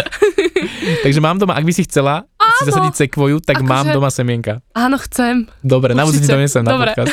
Takže 1.05 1.21
mám 1.23 1.39
doma, 1.39 1.55
ak 1.55 1.65
by 1.65 1.73
si 1.73 1.87
chcela 1.87 2.27
si 2.59 2.63
zasadiť 2.67 2.95
sekvoju, 3.07 3.39
tak 3.39 3.63
Akože- 3.63 3.71
mám 3.71 3.87
doma 3.93 4.11
semienka. 4.11 4.59
Áno, 4.75 4.99
chcem. 4.99 5.47
Dobre, 5.63 5.95
na 5.95 6.03
budúci 6.03 6.27
donesem 6.27 6.67
na 6.67 6.75
Dobre. 6.75 6.91
podcast. 6.95 7.13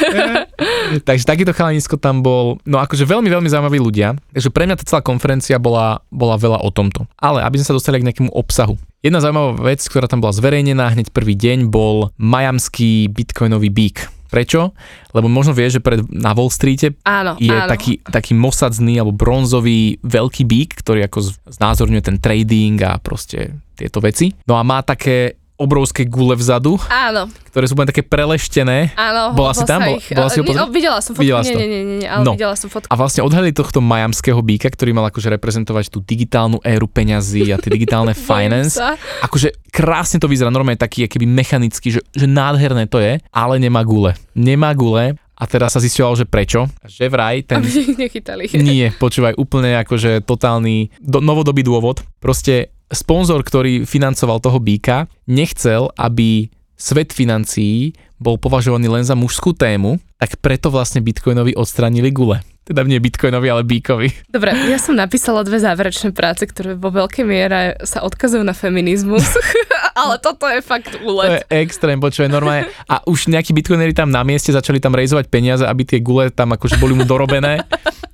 Takže 1.08 1.24
takýto 1.26 1.52
chalanisko 1.54 1.98
tam 2.02 2.26
bol, 2.26 2.58
no 2.66 2.82
akože 2.82 3.06
veľmi, 3.06 3.30
veľmi 3.30 3.50
zaujímaví 3.50 3.78
ľudia. 3.78 4.18
Takže 4.34 4.50
pre 4.50 4.66
mňa 4.66 4.76
tá 4.82 4.84
celá 4.86 5.02
konferencia 5.06 5.58
bola, 5.62 6.02
bola 6.10 6.38
veľa 6.40 6.62
o 6.62 6.70
tomto. 6.74 7.06
Ale 7.20 7.42
aby 7.46 7.62
sme 7.62 7.68
sa 7.74 7.76
dostali 7.78 8.02
k 8.02 8.08
nejakému 8.10 8.32
obsahu. 8.34 8.78
Jedna 9.06 9.22
zaujímavá 9.22 9.70
vec, 9.70 9.86
ktorá 9.86 10.10
tam 10.10 10.18
bola 10.18 10.34
zverejnená 10.34 10.98
hneď 10.98 11.14
prvý 11.14 11.38
deň, 11.38 11.70
bol 11.70 12.10
majamský 12.18 13.06
bitcoinový 13.14 13.70
bík. 13.70 14.10
Prečo? 14.34 14.74
Lebo 15.14 15.30
možno 15.30 15.54
vieš, 15.54 15.78
že 15.78 15.86
pred, 15.86 16.02
na 16.10 16.34
Wall 16.34 16.50
Streete 16.50 16.98
Áno, 17.06 17.38
je 17.38 17.54
áno. 17.54 17.70
taký, 17.70 18.02
taký 18.02 18.34
mosadzný 18.34 18.98
alebo 18.98 19.14
bronzový 19.14 20.02
veľký 20.02 20.50
bík, 20.50 20.82
ktorý 20.82 21.06
ako 21.06 21.22
znázorňuje 21.54 22.02
ten 22.02 22.18
trading 22.18 22.82
a 22.82 22.98
proste 22.98 23.54
tieto 23.78 24.02
veci. 24.02 24.34
No 24.50 24.58
a 24.58 24.66
má 24.66 24.82
také 24.82 25.38
obrovské 25.56 26.04
gule 26.04 26.34
vzadu, 26.34 26.76
Áno, 26.86 27.32
ktoré 27.48 27.64
sú 27.64 27.74
úplne 27.74 27.88
také 27.88 28.04
preleštené. 28.04 28.92
áno. 28.94 29.32
Bola 29.32 29.52
si 29.52 29.64
tam? 29.64 29.80
sa 29.80 29.88
Bo- 29.88 29.96
ich- 29.96 30.12
bola 30.12 30.28
si 30.28 30.40
o, 30.40 30.44
Videla 30.68 31.00
som 31.00 31.12
fotku, 31.12 31.24
Videla 31.24 31.42
nie, 31.42 31.56
nie, 31.56 31.68
nie, 31.70 31.82
nie, 32.02 32.08
ale 32.08 32.22
No. 32.22 32.36
videla 32.36 32.54
som 32.54 32.68
fotku. 32.68 32.88
A 32.88 32.96
vlastne 32.96 33.22
odhalili 33.22 33.52
tohto 33.52 33.80
majamského 33.80 34.38
bíka, 34.38 34.68
ktorý 34.68 34.92
mal 34.92 35.08
akože 35.08 35.32
reprezentovať 35.32 35.88
tú 35.88 36.00
digitálnu 36.00 36.60
éru 36.62 36.86
peňazí 36.86 37.48
a 37.50 37.58
tie 37.58 37.70
digitálne 37.70 38.12
finance. 38.30 38.76
sa. 38.76 39.00
Akože 39.22 39.56
krásne 39.70 40.18
to 40.18 40.28
vyzerá, 40.28 40.50
normálne 40.50 40.76
taký 40.76 41.06
keby 41.06 41.24
mechanický, 41.24 41.88
že, 41.90 42.02
že 42.10 42.26
nádherné 42.26 42.86
to 42.86 43.00
je, 43.00 43.24
ale 43.30 43.56
nemá 43.56 43.80
gule. 43.82 44.12
Nemá 44.34 44.72
gule 44.72 45.16
a 45.36 45.44
teraz 45.46 45.72
sa 45.72 45.80
zisťovalo, 45.80 46.16
že 46.16 46.26
prečo. 46.26 46.68
Že 46.82 47.06
vraj 47.08 47.44
ten 47.44 47.60
Aby 47.60 47.72
ich 47.72 47.96
nechytali. 48.08 48.44
Nie, 48.56 48.92
počúvaj, 48.92 49.36
úplne 49.36 49.80
akože 49.80 50.20
totálny 50.22 50.92
do, 50.98 51.20
novodobý 51.20 51.60
dôvod. 51.60 52.04
Proste 52.20 52.75
sponzor, 52.92 53.42
ktorý 53.42 53.84
financoval 53.84 54.42
toho 54.42 54.58
býka, 54.62 55.06
nechcel, 55.26 55.90
aby 55.96 56.50
svet 56.76 57.16
financií 57.16 57.96
bol 58.16 58.36
považovaný 58.40 58.88
len 58.92 59.04
za 59.04 59.16
mužskú 59.16 59.56
tému, 59.56 60.00
tak 60.20 60.40
preto 60.40 60.72
vlastne 60.72 61.04
bitcoinovi 61.04 61.56
odstranili 61.56 62.12
gule. 62.12 62.44
Teda 62.66 62.82
nie 62.82 62.98
bitcoinovi, 62.98 63.46
ale 63.46 63.62
bíkovi. 63.62 64.26
Dobre, 64.26 64.58
ja 64.66 64.82
som 64.82 64.98
napísala 64.98 65.46
dve 65.46 65.62
záverečné 65.62 66.18
práce, 66.18 66.50
ktoré 66.50 66.74
vo 66.74 66.90
veľkej 66.90 67.22
miere 67.22 67.78
sa 67.86 68.02
odkazujú 68.02 68.42
na 68.42 68.58
feminizmus, 68.58 69.22
ale 70.02 70.18
toto 70.18 70.50
je 70.50 70.66
fakt 70.66 70.98
To 70.98 70.98
je 70.98 71.06
úlet. 71.06 71.46
extrém, 71.54 72.02
počúvaj, 72.02 72.26
normálne. 72.26 72.66
A 72.90 73.06
už 73.06 73.30
nejakí 73.30 73.54
bitcoineri 73.54 73.94
tam 73.94 74.10
na 74.10 74.26
mieste 74.26 74.50
začali 74.50 74.82
tam 74.82 74.98
rejzovať 74.98 75.30
peniaze, 75.30 75.62
aby 75.62 75.86
tie 75.86 76.02
gule 76.02 76.34
tam 76.34 76.58
akože 76.58 76.82
boli 76.82 76.98
mu 76.98 77.06
dorobené. 77.06 77.62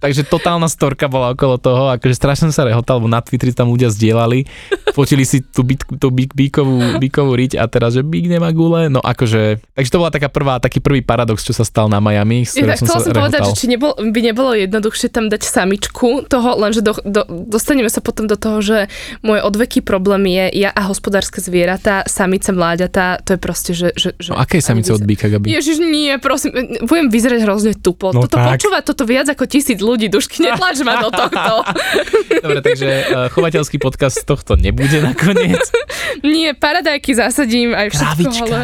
Takže 0.02 0.26
totálna 0.26 0.66
storka 0.66 1.06
bola 1.06 1.38
okolo 1.38 1.62
toho, 1.62 1.94
akože 1.94 2.18
strašne 2.18 2.50
sa 2.50 2.66
rehotal, 2.66 2.98
lebo 2.98 3.06
na 3.06 3.22
Twitteri 3.22 3.54
tam 3.54 3.70
ľudia 3.70 3.94
zdieľali, 3.94 4.50
fotili 4.98 5.22
si 5.30 5.46
tú, 5.46 5.62
byt, 5.62 5.86
tú 6.02 6.10
byk, 6.10 6.34
bíkovú, 6.34 6.98
bíkovú 6.98 7.38
riť 7.38 7.62
a 7.62 7.70
teraz, 7.70 7.94
že 7.94 8.02
bík 8.02 8.26
nemá 8.26 8.50
gule, 8.50 8.90
no 8.90 8.98
akože, 8.98 9.62
takže 9.78 9.92
to 9.94 10.02
bola 10.02 10.10
taká 10.10 10.34
prvá, 10.34 10.58
taký 10.58 10.82
prvý 10.82 11.06
paradox, 11.06 11.46
čo 11.46 11.54
sa 11.54 11.62
stal 11.62 11.86
na 11.86 12.02
Miami, 12.02 12.50
s 12.50 12.58
Ja, 12.58 12.74
som 12.74 12.90
chcela 12.90 13.00
sa 13.00 13.06
som 13.06 13.14
povedať, 13.14 13.42
že 13.54 13.54
či 13.62 13.66
nebol, 13.70 13.94
by 13.94 14.20
nebolo 14.26 14.52
jednoduchšie 14.58 15.14
tam 15.14 15.30
dať 15.30 15.42
samičku 15.46 16.26
toho, 16.26 16.50
lenže 16.58 16.82
do, 16.82 16.98
do, 17.06 17.22
dostaneme 17.46 17.88
sa 17.94 18.02
potom 18.02 18.26
do 18.26 18.34
toho, 18.34 18.58
že 18.66 18.78
môj 19.22 19.46
odveký 19.46 19.86
problém 19.86 20.26
je 20.34 20.66
ja 20.66 20.74
a 20.74 20.90
hospodárske 20.90 21.46
zvieratá, 21.46 22.10
samice, 22.10 22.50
mláďatá, 22.50 23.22
to 23.22 23.38
je 23.38 23.40
proste, 23.40 23.72
že... 23.78 23.94
že, 23.94 24.18
že 24.18 24.34
No 24.34 24.42
aké 24.42 24.58
je 24.58 24.66
samice 24.66 24.90
od 24.90 25.06
býka, 25.06 25.30
Gabi? 25.30 25.54
Ježiš, 25.54 25.78
nie, 25.78 26.18
prosím, 26.18 26.58
budem 26.90 27.14
vyzerať 27.14 27.40
hrozne 27.46 27.74
tupo. 27.78 28.10
No 28.10 28.26
toto 28.26 28.42
tak. 28.42 28.58
počúva 28.58 28.82
toto 28.82 29.06
viac 29.06 29.30
ako 29.30 29.46
tisíc 29.46 29.78
ľudí, 29.78 29.91
dušky, 29.98 30.46
netlač 30.46 30.80
ma 30.86 31.02
do 31.02 31.10
tohto. 31.10 31.66
Dobre, 32.46 32.60
takže 32.64 32.88
uh, 32.88 33.28
chovateľský 33.34 33.78
podcast 33.82 34.24
tohto 34.24 34.56
nebude 34.56 35.02
nakoniec. 35.04 35.60
Nie, 36.24 36.56
paradajky 36.56 37.12
zasadím 37.18 37.76
aj 37.76 37.92
všetko, 37.92 38.08
Kravička. 38.08 38.44
ale... 38.46 38.60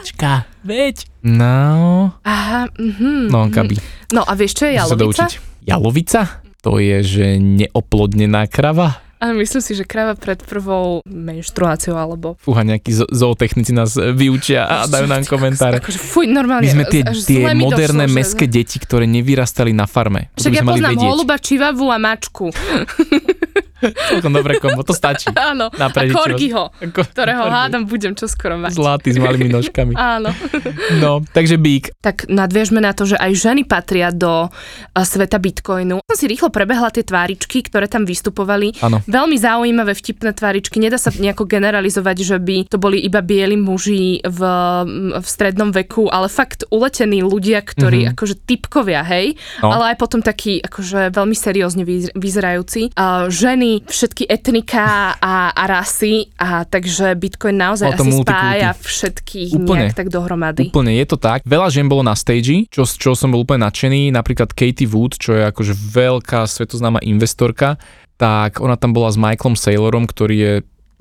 Počka, 0.00 0.32
veď. 0.64 0.96
No, 1.24 2.12
Aha, 2.24 2.68
mhm. 2.76 3.28
no 3.32 3.48
Gabi, 3.48 3.76
No 4.12 4.22
a 4.24 4.32
vieš, 4.36 4.60
čo 4.60 4.64
je 4.68 4.76
jalovica? 4.76 5.26
Jalovica? 5.64 6.22
To 6.64 6.80
je, 6.80 6.96
že 7.04 7.26
neoplodnená 7.36 8.48
krava? 8.48 9.03
A 9.24 9.32
myslím 9.32 9.64
si, 9.64 9.72
že 9.72 9.88
kráva 9.88 10.12
pred 10.12 10.36
prvou 10.36 11.00
menštruáciou 11.08 11.96
alebo... 11.96 12.36
Fúha, 12.36 12.60
nejakí 12.60 12.92
zo- 12.92 13.08
zootechnici 13.08 13.72
nás 13.72 13.96
vyučia 13.96 14.68
a 14.68 14.84
dajú 14.84 15.08
nám 15.08 15.24
komentáre. 15.24 15.80
Akože 15.80 15.96
fuj, 15.96 16.28
normálne. 16.28 16.68
My 16.68 16.70
sme 16.70 16.84
tie, 16.84 17.00
tie 17.24 17.56
moderné 17.56 18.04
došlo, 18.04 18.12
že- 18.12 18.18
meské 18.20 18.44
deti, 18.44 18.76
ktoré 18.76 19.08
nevyrastali 19.08 19.72
na 19.72 19.88
farme. 19.88 20.28
Však 20.36 20.52
ja 20.52 20.62
poznám 20.62 21.00
holuba, 21.00 21.40
čivavu 21.40 21.88
a 21.88 21.96
mačku. 21.96 22.52
Celkom 23.92 24.32
dobré 24.32 24.56
kombo, 24.56 24.80
to 24.80 24.96
stačí. 24.96 25.28
Áno. 25.50 25.68
Na 25.74 25.88
A 25.88 26.04
korgiho, 26.08 26.70
ktorého 26.80 27.44
Korgi. 27.44 27.54
hádam 27.54 27.82
budem 27.84 28.12
čoskoro 28.14 28.56
mať. 28.56 28.72
Zlatý 28.76 29.12
s 29.12 29.18
malými 29.18 29.50
nožkami. 29.50 29.92
Áno. 30.16 30.30
No, 31.00 31.20
takže 31.24 31.58
bík. 31.58 31.92
Tak 32.00 32.28
nadviažme 32.28 32.78
na 32.78 32.94
to, 32.94 33.04
že 33.04 33.18
aj 33.18 33.32
ženy 33.34 33.62
patria 33.64 34.08
do 34.08 34.48
sveta 34.94 35.40
Bitcoinu. 35.40 35.98
Som 36.04 36.16
si 36.16 36.26
rýchlo 36.30 36.48
prebehla 36.48 36.88
tie 36.88 37.02
tváričky, 37.02 37.64
ktoré 37.66 37.90
tam 37.90 38.06
vystupovali. 38.06 38.78
Áno. 38.80 39.02
Veľmi 39.04 39.36
zaujímavé, 39.36 39.92
vtipné 39.92 40.30
tváričky. 40.32 40.78
Nedá 40.78 40.96
sa 40.96 41.10
nejako 41.10 41.48
generalizovať, 41.48 42.16
že 42.22 42.36
by 42.38 42.56
to 42.70 42.76
boli 42.78 43.00
iba 43.00 43.20
bieli 43.20 43.56
muži 43.58 44.22
v, 44.22 44.40
v 45.18 45.26
strednom 45.26 45.74
veku, 45.74 46.06
ale 46.06 46.30
fakt 46.30 46.62
uletení 46.70 47.24
ľudia, 47.24 47.64
ktorí 47.64 48.06
mm-hmm. 48.06 48.14
akože 48.14 48.34
typkovia, 48.44 49.02
hej, 49.02 49.36
No. 49.64 49.72
ale 49.72 49.94
aj 49.94 49.96
potom 49.96 50.20
takí 50.20 50.60
akože 50.60 51.10
veľmi 51.10 51.32
seriózne 51.32 51.82
vyz- 51.82 52.12
vyzerajúci. 52.14 52.92
Uh, 52.94 53.26
ženy, 53.32 53.73
všetky 53.82 54.30
etniká 54.30 55.18
a, 55.18 55.50
a 55.50 55.62
rasy, 55.66 56.30
a 56.38 56.62
takže 56.62 57.18
Bitcoin 57.18 57.58
naozaj 57.58 57.98
asi 57.98 58.10
spája 58.22 58.70
všetkých 58.78 59.50
Úplne. 59.58 59.90
nejak 59.90 59.96
tak 59.98 60.08
dohromady. 60.14 60.70
Úplne, 60.70 60.92
je 61.02 61.06
to 61.10 61.16
tak. 61.18 61.42
Veľa 61.42 61.68
žien 61.74 61.90
bolo 61.90 62.06
na 62.06 62.14
stage, 62.14 62.70
čo, 62.70 62.86
čoho 62.86 63.18
som 63.18 63.34
bol 63.34 63.42
úplne 63.42 63.66
nadšený. 63.66 64.14
Napríklad 64.14 64.54
Katie 64.54 64.86
Wood, 64.86 65.18
čo 65.18 65.34
je 65.34 65.42
akože 65.48 65.74
veľká 65.74 66.46
svetoznáma 66.46 67.02
investorka, 67.02 67.80
tak 68.14 68.62
ona 68.62 68.78
tam 68.78 68.94
bola 68.94 69.10
s 69.10 69.18
Michaelom 69.18 69.58
Saylorom, 69.58 70.06
ktorý 70.06 70.36
je 70.38 70.54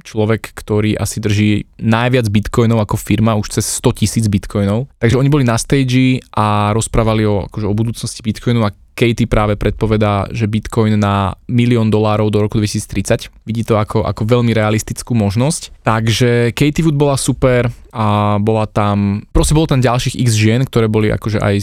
človek, 0.03 0.51
ktorý 0.51 0.99
asi 0.99 1.23
drží 1.23 1.79
najviac 1.79 2.27
bitcoinov 2.27 2.83
ako 2.83 2.99
firma, 2.99 3.39
už 3.39 3.59
cez 3.59 3.65
100 3.79 3.99
tisíc 4.03 4.25
bitcoinov. 4.27 4.91
Takže 4.99 5.15
oni 5.15 5.31
boli 5.31 5.47
na 5.47 5.55
stage 5.55 6.19
a 6.35 6.75
rozprávali 6.75 7.23
o, 7.23 7.47
akože 7.47 7.65
o 7.65 7.73
budúcnosti 7.73 8.19
bitcoinu 8.19 8.67
a 8.67 8.75
Katie 8.93 9.25
práve 9.25 9.57
predpovedá, 9.57 10.29
že 10.29 10.45
bitcoin 10.45 10.95
na 10.97 11.33
milión 11.49 11.89
dolárov 11.89 12.29
do 12.29 12.45
roku 12.45 12.61
2030. 12.61 13.33
Vidí 13.43 13.65
to 13.65 13.75
ako, 13.75 14.05
ako 14.05 14.21
veľmi 14.23 14.53
realistickú 14.53 15.17
možnosť. 15.17 15.83
Takže 15.83 16.53
Katie 16.53 16.85
Wood 16.85 16.95
bola 16.95 17.17
super 17.17 17.67
a 17.93 18.37
bola 18.41 18.65
tam, 18.65 19.25
proste 19.33 19.53
bolo 19.53 19.69
tam 19.69 19.81
ďalších 19.81 20.17
x 20.17 20.29
žien, 20.33 20.61
ktoré 20.65 20.89
boli 20.89 21.13
akože 21.13 21.37
aj, 21.41 21.55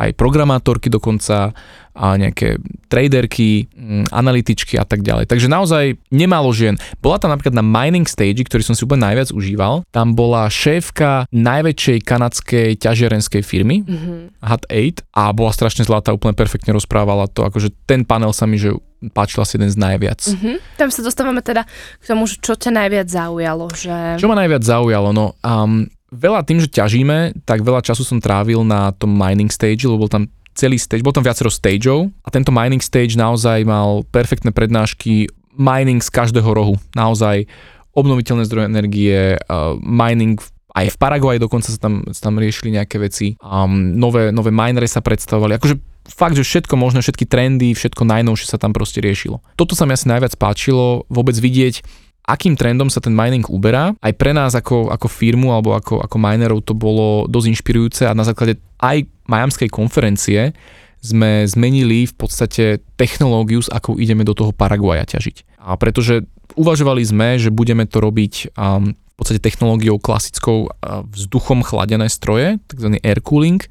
aj 0.00 0.10
programátorky 0.16 0.92
dokonca 0.92 1.56
a 1.98 2.14
nejaké 2.14 2.62
traderky, 2.86 3.66
mm, 3.74 4.14
analytičky 4.14 4.78
a 4.78 4.86
tak 4.86 5.02
ďalej. 5.02 5.26
Takže 5.26 5.50
naozaj 5.50 5.98
nemálo 6.14 6.54
žien. 6.54 6.78
Bola 7.02 7.18
tam 7.18 7.34
napríklad 7.34 7.58
na 7.58 7.64
mining 7.66 8.06
stage, 8.06 8.38
ktorý 8.46 8.62
som 8.62 8.78
si 8.78 8.86
úplne 8.86 9.02
najviac 9.02 9.34
užíval. 9.34 9.82
Tam 9.90 10.14
bola 10.14 10.46
šéfka 10.46 11.26
najväčšej 11.34 11.98
kanadskej 12.06 12.68
ťažiarenskej 12.78 13.42
firmy, 13.42 13.82
Mhm. 13.82 14.38
Hut 14.38 14.64
8 14.70 15.02
a 15.10 15.34
bola 15.34 15.50
strašne 15.50 15.82
zlatá, 15.82 16.14
úplne 16.14 16.38
perfektne 16.38 16.70
rozprávala 16.78 17.26
to, 17.26 17.42
akože 17.42 17.74
ten 17.84 18.06
panel 18.06 18.30
sa 18.30 18.46
mi, 18.46 18.56
že 18.56 18.72
páčil 19.10 19.42
asi 19.42 19.58
jeden 19.58 19.70
z 19.70 19.78
najviac. 19.78 20.20
Mhm. 20.26 20.52
Tam 20.78 20.88
sa 20.90 21.00
dostávame 21.02 21.42
teda 21.42 21.66
k 21.98 22.04
tomu, 22.06 22.26
čo 22.26 22.54
ťa 22.54 22.70
najviac 22.74 23.06
zaujalo, 23.10 23.66
že... 23.74 24.18
Čo 24.18 24.30
ma 24.30 24.38
najviac 24.38 24.62
zaujalo? 24.62 25.14
No, 25.14 25.38
um, 25.42 25.86
veľa 26.10 26.42
tým, 26.42 26.58
že 26.58 26.72
ťažíme, 26.72 27.44
tak 27.46 27.62
veľa 27.62 27.84
času 27.84 28.02
som 28.02 28.18
trávil 28.18 28.64
na 28.66 28.90
tom 28.96 29.12
mining 29.14 29.52
stage, 29.52 29.86
lebo 29.86 30.06
bol 30.06 30.10
tam 30.10 30.26
celý 30.58 30.74
stage, 30.74 31.06
bol 31.06 31.14
tam 31.14 31.22
viacero 31.22 31.46
stageov 31.52 32.10
a 32.26 32.28
tento 32.34 32.50
mining 32.50 32.82
stage 32.82 33.14
naozaj 33.14 33.62
mal 33.62 34.02
perfektné 34.10 34.50
prednášky, 34.50 35.30
mining 35.54 36.02
z 36.02 36.10
každého 36.10 36.50
rohu, 36.50 36.74
naozaj 36.98 37.46
obnoviteľné 37.94 38.46
zdroje 38.46 38.66
energie, 38.66 39.38
uh, 39.38 39.74
mining 39.78 40.38
v- 40.38 40.50
aj 40.74 40.94
v 40.94 40.96
Paraguaji 40.98 41.38
dokonca 41.42 41.70
sa 41.70 41.78
tam, 41.78 42.06
sa 42.14 42.30
tam 42.30 42.38
riešili 42.38 42.74
nejaké 42.78 42.98
veci, 43.02 43.34
um, 43.42 43.94
nové, 43.98 44.30
nové 44.30 44.54
minery 44.54 44.86
sa 44.86 45.02
predstavovali, 45.02 45.58
akože 45.58 45.74
fakt, 46.08 46.34
že 46.34 46.44
všetko 46.44 46.74
možné, 46.74 47.04
všetky 47.04 47.28
trendy, 47.28 47.76
všetko 47.76 48.02
najnovšie 48.02 48.48
sa 48.48 48.58
tam 48.58 48.72
proste 48.72 48.98
riešilo. 49.04 49.44
Toto 49.54 49.76
sa 49.76 49.84
mi 49.84 49.94
asi 49.94 50.08
najviac 50.08 50.34
páčilo, 50.40 51.04
vôbec 51.12 51.36
vidieť, 51.36 51.84
akým 52.28 52.60
trendom 52.60 52.92
sa 52.92 53.00
ten 53.00 53.16
mining 53.16 53.44
uberá. 53.48 53.96
Aj 54.04 54.12
pre 54.12 54.36
nás 54.36 54.52
ako, 54.52 54.92
ako 54.92 55.08
firmu 55.08 55.52
alebo 55.52 55.72
ako, 55.72 56.04
ako 56.04 56.16
minerov 56.20 56.60
to 56.60 56.76
bolo 56.76 57.24
dosť 57.24 57.56
inšpirujúce 57.56 58.02
a 58.04 58.12
na 58.12 58.28
základe 58.28 58.60
aj 58.84 59.08
majamskej 59.24 59.68
konferencie 59.72 60.52
sme 60.98 61.46
zmenili 61.46 62.10
v 62.10 62.14
podstate 62.18 62.82
technológiu, 62.98 63.62
s 63.62 63.70
akou 63.70 63.96
ideme 64.02 64.26
do 64.26 64.34
toho 64.34 64.50
Paraguaja 64.50 65.06
ťažiť. 65.06 65.62
A 65.62 65.78
pretože 65.78 66.26
uvažovali 66.58 67.06
sme, 67.06 67.38
že 67.38 67.54
budeme 67.54 67.86
to 67.86 68.02
robiť 68.02 68.52
um, 68.58 68.92
v 68.92 69.14
podstate 69.14 69.38
technológiou 69.38 70.02
klasickou 70.02 70.66
uh, 70.66 71.06
vzduchom 71.06 71.62
chladené 71.62 72.10
stroje, 72.10 72.58
tzv. 72.66 72.98
air 72.98 73.22
cooling, 73.22 73.62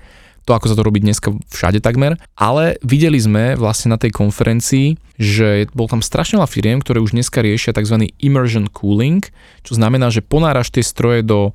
to 0.47 0.55
ako 0.55 0.71
sa 0.71 0.79
to 0.79 0.87
robí 0.87 1.03
dneska 1.03 1.35
všade 1.51 1.83
takmer, 1.83 2.15
ale 2.39 2.79
videli 2.79 3.19
sme 3.19 3.59
vlastne 3.59 3.91
na 3.91 3.99
tej 3.99 4.15
konferencii, 4.15 4.95
že 5.19 5.67
bol 5.75 5.91
tam 5.91 5.99
strašne 5.99 6.39
veľa 6.39 6.47
firiem, 6.47 6.79
ktoré 6.79 7.03
už 7.03 7.11
dneska 7.11 7.43
riešia 7.43 7.75
tzv. 7.75 8.07
immersion 8.23 8.71
cooling, 8.71 9.27
čo 9.67 9.75
znamená, 9.75 10.07
že 10.07 10.23
ponáraš 10.23 10.71
tie 10.71 10.87
stroje 10.87 11.27
do 11.27 11.51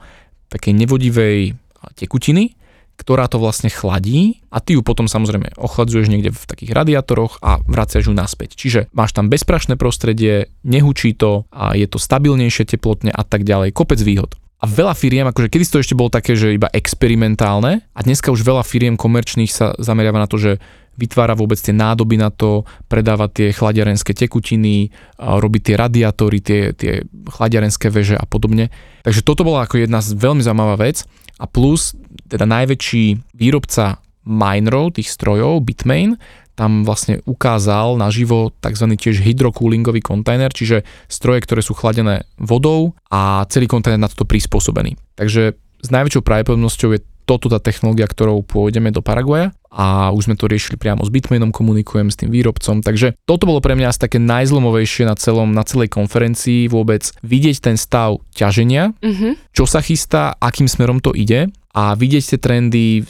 takej 0.52 0.76
nevodivej 0.76 1.56
tekutiny, 1.96 2.52
ktorá 3.00 3.26
to 3.26 3.40
vlastne 3.40 3.72
chladí 3.72 4.44
a 4.52 4.60
ty 4.60 4.76
ju 4.76 4.84
potom 4.84 5.08
samozrejme 5.08 5.56
ochladzuješ 5.56 6.12
niekde 6.12 6.30
v 6.30 6.44
takých 6.44 6.76
radiátoroch 6.76 7.40
a 7.40 7.58
vraciaš 7.64 8.12
ju 8.12 8.14
naspäť. 8.14 8.54
Čiže 8.54 8.92
máš 8.92 9.16
tam 9.16 9.32
bezprašné 9.32 9.80
prostredie, 9.80 10.52
nehučí 10.62 11.16
to 11.16 11.48
a 11.48 11.72
je 11.72 11.88
to 11.88 11.96
stabilnejšie 11.96 12.68
teplotne 12.68 13.10
a 13.10 13.24
tak 13.24 13.48
ďalej. 13.48 13.72
Kopec 13.72 13.98
výhod. 14.04 14.36
A 14.62 14.70
veľa 14.70 14.94
firiem, 14.94 15.26
akože 15.26 15.50
kedy 15.50 15.64
to 15.66 15.82
ešte 15.82 15.98
bolo 15.98 16.06
také, 16.06 16.38
že 16.38 16.54
iba 16.54 16.70
experimentálne 16.70 17.82
a 17.82 18.00
dneska 18.06 18.30
už 18.30 18.46
veľa 18.46 18.62
firiem 18.62 18.94
komerčných 18.94 19.50
sa 19.50 19.74
zameriava 19.74 20.22
na 20.22 20.30
to, 20.30 20.38
že 20.38 20.62
vytvára 20.94 21.34
vôbec 21.34 21.58
tie 21.58 21.74
nádoby 21.74 22.14
na 22.14 22.30
to, 22.30 22.62
predáva 22.86 23.26
tie 23.26 23.50
chladiarenské 23.50 24.14
tekutiny, 24.14 24.94
robí 25.18 25.58
tie 25.58 25.74
radiátory, 25.74 26.38
tie, 26.38 26.70
tie 26.78 27.02
chladiarenské 27.26 27.90
veže 27.90 28.14
a 28.14 28.22
podobne. 28.22 28.70
Takže 29.02 29.26
toto 29.26 29.42
bola 29.42 29.66
ako 29.66 29.82
jedna 29.82 29.98
z 29.98 30.14
veľmi 30.14 30.46
zaujímavá 30.46 30.78
vec 30.78 31.10
a 31.42 31.50
plus 31.50 31.98
teda 32.30 32.46
najväčší 32.46 33.34
výrobca 33.34 33.98
minerov, 34.22 34.94
tých 34.94 35.10
strojov, 35.10 35.66
Bitmain, 35.66 36.14
tam 36.52 36.84
vlastne 36.84 37.24
ukázal 37.24 37.96
naživo 37.96 38.52
tzv. 38.60 38.86
tiež 38.92 39.24
hydrocoolingový 39.24 40.04
kontajner, 40.04 40.52
čiže 40.52 40.84
stroje, 41.08 41.40
ktoré 41.44 41.64
sú 41.64 41.72
chladené 41.72 42.28
vodou 42.36 42.92
a 43.08 43.48
celý 43.48 43.64
kontajner 43.66 44.00
na 44.00 44.12
toto 44.12 44.28
prispôsobený. 44.28 45.00
Takže 45.16 45.56
s 45.82 45.88
najväčšou 45.90 46.22
pravdepodobnosťou 46.22 46.90
je 46.94 47.00
toto 47.22 47.46
tá 47.46 47.62
technológia, 47.62 48.10
ktorou 48.10 48.42
pôjdeme 48.42 48.90
do 48.90 48.98
Paraguaja 48.98 49.54
a 49.70 50.10
už 50.10 50.26
sme 50.26 50.36
to 50.36 50.50
riešili 50.50 50.74
priamo 50.76 51.06
s 51.06 51.08
Bitmainom, 51.08 51.54
komunikujem 51.54 52.10
s 52.10 52.18
tým 52.18 52.34
výrobcom, 52.34 52.82
takže 52.82 53.14
toto 53.24 53.46
bolo 53.46 53.62
pre 53.62 53.78
mňa 53.78 53.94
asi 53.94 54.04
také 54.04 54.18
najzlomovejšie 54.18 55.06
na, 55.06 55.14
celom, 55.14 55.54
na 55.54 55.62
celej 55.62 55.94
konferencii 55.94 56.66
vôbec 56.66 57.08
vidieť 57.22 57.56
ten 57.62 57.76
stav 57.78 58.20
ťaženia, 58.34 58.92
Mhm. 59.00 59.54
čo 59.54 59.64
sa 59.64 59.78
chystá, 59.80 60.34
akým 60.36 60.66
smerom 60.66 60.98
to 60.98 61.14
ide 61.14 61.48
a 61.72 61.94
vidieť 61.96 62.36
tie 62.36 62.38
trendy, 62.42 63.06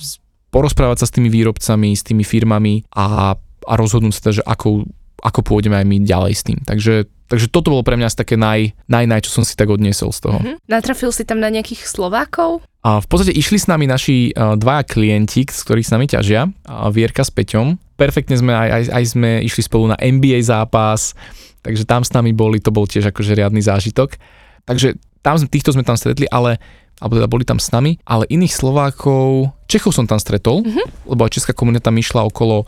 porozprávať 0.52 1.02
sa 1.02 1.06
s 1.08 1.14
tými 1.16 1.32
výrobcami, 1.32 1.96
s 1.96 2.04
tými 2.04 2.22
firmami 2.22 2.84
a, 2.92 3.32
a 3.40 3.72
rozhodnúť 3.74 4.12
sa 4.12 4.20
teda, 4.28 4.34
že 4.38 4.44
ako, 4.44 4.84
ako 5.24 5.40
pôjdeme 5.40 5.80
aj 5.80 5.86
my 5.88 5.96
ďalej 6.04 6.32
s 6.36 6.42
tým. 6.44 6.60
Takže 6.62 7.08
takže 7.32 7.48
toto 7.48 7.72
bolo 7.72 7.80
pre 7.80 7.96
mňa 7.96 8.12
asi 8.12 8.20
také 8.20 8.36
naj, 8.36 8.76
naj, 8.92 9.08
naj, 9.08 9.24
čo 9.24 9.40
som 9.40 9.40
si 9.40 9.56
tak 9.56 9.72
odniesol 9.72 10.12
z 10.12 10.20
toho. 10.20 10.36
Hm? 10.36 10.60
Natrafil 10.68 11.08
si 11.16 11.24
tam 11.24 11.40
na 11.40 11.48
nejakých 11.48 11.88
Slovákov? 11.88 12.60
A 12.84 13.00
v 13.00 13.06
podstate 13.08 13.32
išli 13.32 13.56
s 13.56 13.72
nami 13.72 13.88
naši 13.88 14.36
uh, 14.36 14.52
dvaja 14.60 14.84
klienti, 14.84 15.48
z 15.48 15.60
ktorých 15.64 15.88
s 15.88 15.92
nami 15.96 16.04
ťažia, 16.12 16.44
uh, 16.44 16.92
Vierka 16.92 17.24
s 17.24 17.32
Peťom. 17.32 17.80
Perfektne 17.96 18.36
sme 18.36 18.52
aj, 18.52 18.68
aj, 18.68 18.82
aj 18.92 19.04
sme 19.16 19.30
išli 19.48 19.64
spolu 19.64 19.88
na 19.88 19.96
NBA 19.96 20.44
zápas, 20.44 21.16
takže 21.64 21.88
tam 21.88 22.04
s 22.04 22.12
nami 22.12 22.36
boli, 22.36 22.60
to 22.60 22.68
bol 22.68 22.84
tiež 22.84 23.08
akože 23.08 23.32
riadny 23.32 23.64
zážitok. 23.64 24.20
Takže 24.68 25.00
tam, 25.24 25.40
týchto 25.40 25.72
sme 25.72 25.88
tam 25.88 25.96
stretli, 25.96 26.28
ale 26.28 26.60
alebo 27.02 27.18
teda 27.18 27.26
boli 27.26 27.42
tam 27.42 27.58
s 27.58 27.74
nami, 27.74 27.98
ale 28.06 28.30
iných 28.30 28.54
Slovákov, 28.54 29.50
Čechov 29.66 29.90
som 29.90 30.06
tam 30.06 30.22
stretol, 30.22 30.62
mm-hmm. 30.62 31.10
lebo 31.10 31.26
aj 31.26 31.34
česká 31.34 31.50
komunita 31.50 31.90
mi 31.90 32.04
išla 32.04 32.28
okolo 32.28 32.62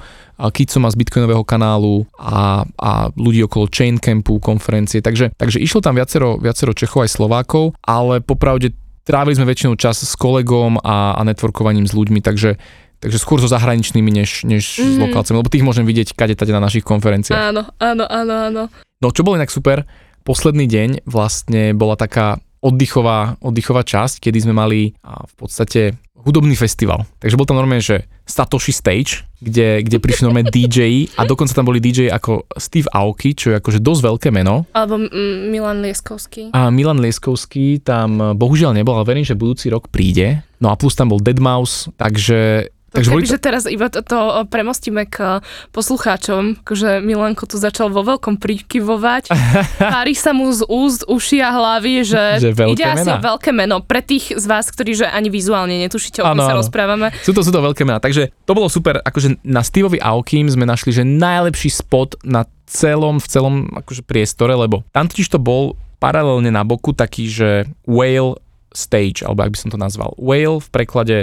Kicoma 0.51 0.91
z 0.91 0.99
Bitcoinového 0.99 1.47
kanálu 1.47 2.03
a, 2.19 2.67
a 2.67 2.91
ľudí 3.15 3.47
okolo 3.47 3.71
Chain 3.71 4.03
Campu, 4.03 4.43
konferencie, 4.43 4.99
takže, 4.99 5.31
takže 5.39 5.63
išlo 5.63 5.79
tam 5.79 5.95
viacero, 5.95 6.41
viacero 6.43 6.75
Čechov 6.75 7.07
aj 7.07 7.15
Slovákov, 7.15 7.79
ale 7.87 8.19
popravde 8.19 8.75
trávili 9.07 9.39
sme 9.39 9.47
väčšinou 9.47 9.79
čas 9.79 10.03
s 10.03 10.17
kolegom 10.19 10.83
a, 10.83 11.15
a 11.15 11.21
networkovaním 11.23 11.87
s 11.87 11.95
ľuďmi, 11.95 12.19
takže 12.19 12.59
Takže 13.05 13.21
skôr 13.21 13.37
so 13.37 13.53
zahraničnými, 13.53 14.09
než, 14.09 14.49
než 14.49 14.81
mm-hmm. 14.81 14.97
s 14.97 14.97
lokálcami, 14.97 15.37
lebo 15.37 15.53
tých 15.53 15.67
môžem 15.67 15.85
vidieť 15.85 16.17
kade 16.17 16.41
tade 16.41 16.57
na 16.57 16.63
našich 16.65 16.89
konferenciách. 16.89 17.37
Áno, 17.37 17.69
áno, 17.77 18.09
áno, 18.09 18.35
áno. 18.49 18.63
No 19.05 19.13
čo 19.13 19.21
bolo 19.21 19.37
inak 19.37 19.53
super, 19.53 19.85
posledný 20.25 20.65
deň 20.65 21.05
vlastne 21.05 21.77
bola 21.77 22.01
taká 22.01 22.41
oddychová, 22.65 23.37
oddychová 23.45 23.85
časť, 23.85 24.25
kedy 24.25 24.49
sme 24.49 24.57
mali 24.57 24.97
v 25.05 25.35
podstate 25.37 26.01
hudobný 26.25 26.57
festival. 26.57 27.05
Takže 27.21 27.37
bol 27.37 27.45
tam 27.45 27.61
normálne, 27.61 27.85
že 27.85 28.09
Satoshi 28.25 28.73
Stage, 28.73 29.29
kde, 29.45 29.85
kde 29.85 30.01
prišli 30.01 30.25
normálne 30.25 30.49
DJ 30.57 31.13
a 31.21 31.29
dokonca 31.29 31.53
tam 31.53 31.69
boli 31.69 31.85
DJ 31.85 32.09
ako 32.09 32.49
Steve 32.57 32.89
Aoki, 32.89 33.37
čo 33.37 33.53
je 33.53 33.61
akože 33.61 33.85
dosť 33.85 34.01
veľké 34.01 34.29
meno. 34.33 34.65
Alebo 34.73 35.05
mm, 35.05 35.53
Milan 35.53 35.85
Lieskovský. 35.85 36.57
A 36.57 36.73
Milan 36.73 37.05
Lieskovský 37.05 37.85
tam 37.85 38.33
bohužiaľ 38.33 38.73
nebol, 38.73 38.97
ale 38.97 39.05
verím, 39.05 39.29
že 39.29 39.37
budúci 39.37 39.69
rok 39.69 39.93
príde. 39.93 40.41
No 40.65 40.73
a 40.73 40.81
plus 40.81 40.97
tam 40.97 41.13
bol 41.13 41.21
Deadmau5, 41.21 42.01
takže 42.01 42.73
Takže 42.95 43.11
to... 43.11 43.27
že 43.27 43.39
teraz 43.43 43.63
iba 43.67 43.91
to, 43.91 44.07
to 44.07 44.47
premostíme 44.47 45.11
k 45.11 45.43
poslucháčom, 45.75 46.63
že 46.63 47.03
Milanko 47.03 47.51
tu 47.51 47.59
začal 47.59 47.91
vo 47.91 48.07
veľkom 48.07 48.39
prikyvovať. 48.39 49.35
Pári 49.95 50.15
sa 50.15 50.31
mu 50.31 50.47
z 50.55 50.63
úst, 50.71 51.03
uši 51.11 51.43
a 51.43 51.51
hlavy, 51.51 52.07
že, 52.07 52.25
že 52.45 52.51
ide 52.55 52.87
asi 52.87 53.11
o 53.11 53.19
veľké 53.19 53.51
meno. 53.51 53.83
Pre 53.83 53.99
tých 53.99 54.39
z 54.39 54.45
vás, 54.47 54.71
ktorí 54.71 54.95
že 54.95 55.11
ani 55.11 55.27
vizuálne 55.29 55.75
netušíte, 55.83 56.23
o 56.23 56.27
kom 56.31 56.39
sa 56.39 56.55
rozprávame. 56.55 57.11
Sú 57.27 57.35
to, 57.35 57.43
sú 57.43 57.51
to 57.51 57.59
veľké 57.59 57.83
mená. 57.83 57.99
Takže 57.99 58.31
to 58.47 58.53
bolo 58.55 58.71
super. 58.71 59.03
Akože 59.03 59.43
na 59.43 59.67
Steveovi 59.67 59.99
Aokim 59.99 60.47
sme 60.47 60.63
našli, 60.63 60.95
že 60.95 61.03
najlepší 61.03 61.75
spot 61.75 62.23
na 62.23 62.47
celom, 62.71 63.19
v 63.19 63.27
celom 63.27 63.55
akože 63.75 64.07
priestore, 64.07 64.55
lebo 64.55 64.87
tam 64.95 65.11
totiž 65.11 65.35
to 65.35 65.43
bol 65.43 65.75
paralelne 65.99 66.53
na 66.53 66.63
boku 66.63 66.95
taký, 66.95 67.27
že 67.27 67.65
whale 67.89 68.39
stage, 68.75 69.23
alebo 69.23 69.47
ak 69.47 69.53
by 69.55 69.59
som 69.59 69.71
to 69.71 69.79
nazval. 69.79 70.13
Whale 70.19 70.59
v 70.59 70.69
preklade 70.69 71.17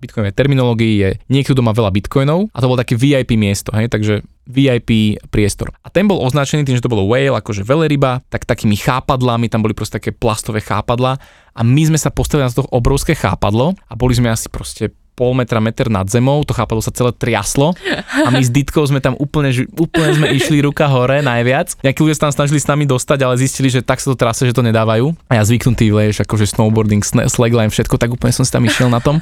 bitcoinovej 0.00 0.34
terminológii 0.36 0.94
je 1.00 1.10
niekto, 1.28 1.52
kto 1.56 1.64
má 1.64 1.72
veľa 1.72 1.92
bitcoinov 1.92 2.52
a 2.52 2.58
to 2.58 2.68
bolo 2.68 2.80
také 2.80 2.94
VIP 2.98 3.34
miesto, 3.38 3.74
hej, 3.74 3.90
takže 3.90 4.24
VIP 4.46 5.18
priestor. 5.28 5.74
A 5.82 5.90
ten 5.90 6.06
bol 6.06 6.22
označený 6.22 6.62
tým, 6.62 6.78
že 6.78 6.84
to 6.84 6.92
bolo 6.92 7.10
whale, 7.10 7.34
akože 7.34 7.66
veľryba, 7.66 8.24
tak 8.30 8.46
takými 8.46 8.78
chápadlami, 8.78 9.50
tam 9.50 9.66
boli 9.66 9.74
proste 9.74 9.98
také 9.98 10.14
plastové 10.14 10.62
chápadla 10.62 11.18
a 11.56 11.60
my 11.66 11.82
sme 11.90 11.98
sa 11.98 12.14
postavili 12.14 12.46
na 12.46 12.54
to 12.54 12.62
obrovské 12.70 13.18
chápadlo 13.18 13.74
a 13.90 13.92
boli 13.98 14.14
sme 14.14 14.30
asi 14.30 14.46
proste 14.46 14.94
pol 15.16 15.32
metra, 15.32 15.64
meter 15.64 15.88
nad 15.88 16.04
zemou, 16.12 16.44
to 16.44 16.52
chápadlo 16.52 16.84
sa 16.84 16.92
celé 16.92 17.08
triaslo 17.16 17.72
a 18.04 18.28
my 18.28 18.44
s 18.44 18.52
Ditkou 18.52 18.84
sme 18.84 19.00
tam 19.00 19.16
úplne, 19.16 19.48
úplne 19.80 20.12
sme 20.12 20.26
išli 20.36 20.60
ruka 20.60 20.84
hore 20.92 21.24
najviac. 21.24 21.80
Nejakí 21.80 22.04
ľudia 22.04 22.20
sa 22.20 22.28
tam 22.28 22.44
snažili 22.44 22.60
s 22.60 22.68
nami 22.68 22.84
dostať, 22.84 23.24
ale 23.24 23.40
zistili, 23.40 23.72
že 23.72 23.80
tak 23.80 24.04
sa 24.04 24.12
to 24.12 24.16
trase, 24.20 24.44
že 24.44 24.52
to 24.52 24.60
nedávajú. 24.60 25.16
A 25.32 25.40
ja 25.40 25.42
zvyknutý 25.48 25.88
vieš, 25.88 26.20
akože 26.20 26.44
snowboarding, 26.52 27.00
slackline, 27.32 27.72
všetko, 27.72 27.96
tak 27.96 28.12
úplne 28.12 28.36
som 28.36 28.44
si 28.44 28.52
tam 28.52 28.68
išiel 28.68 28.92
na 28.92 29.00
tom 29.00 29.16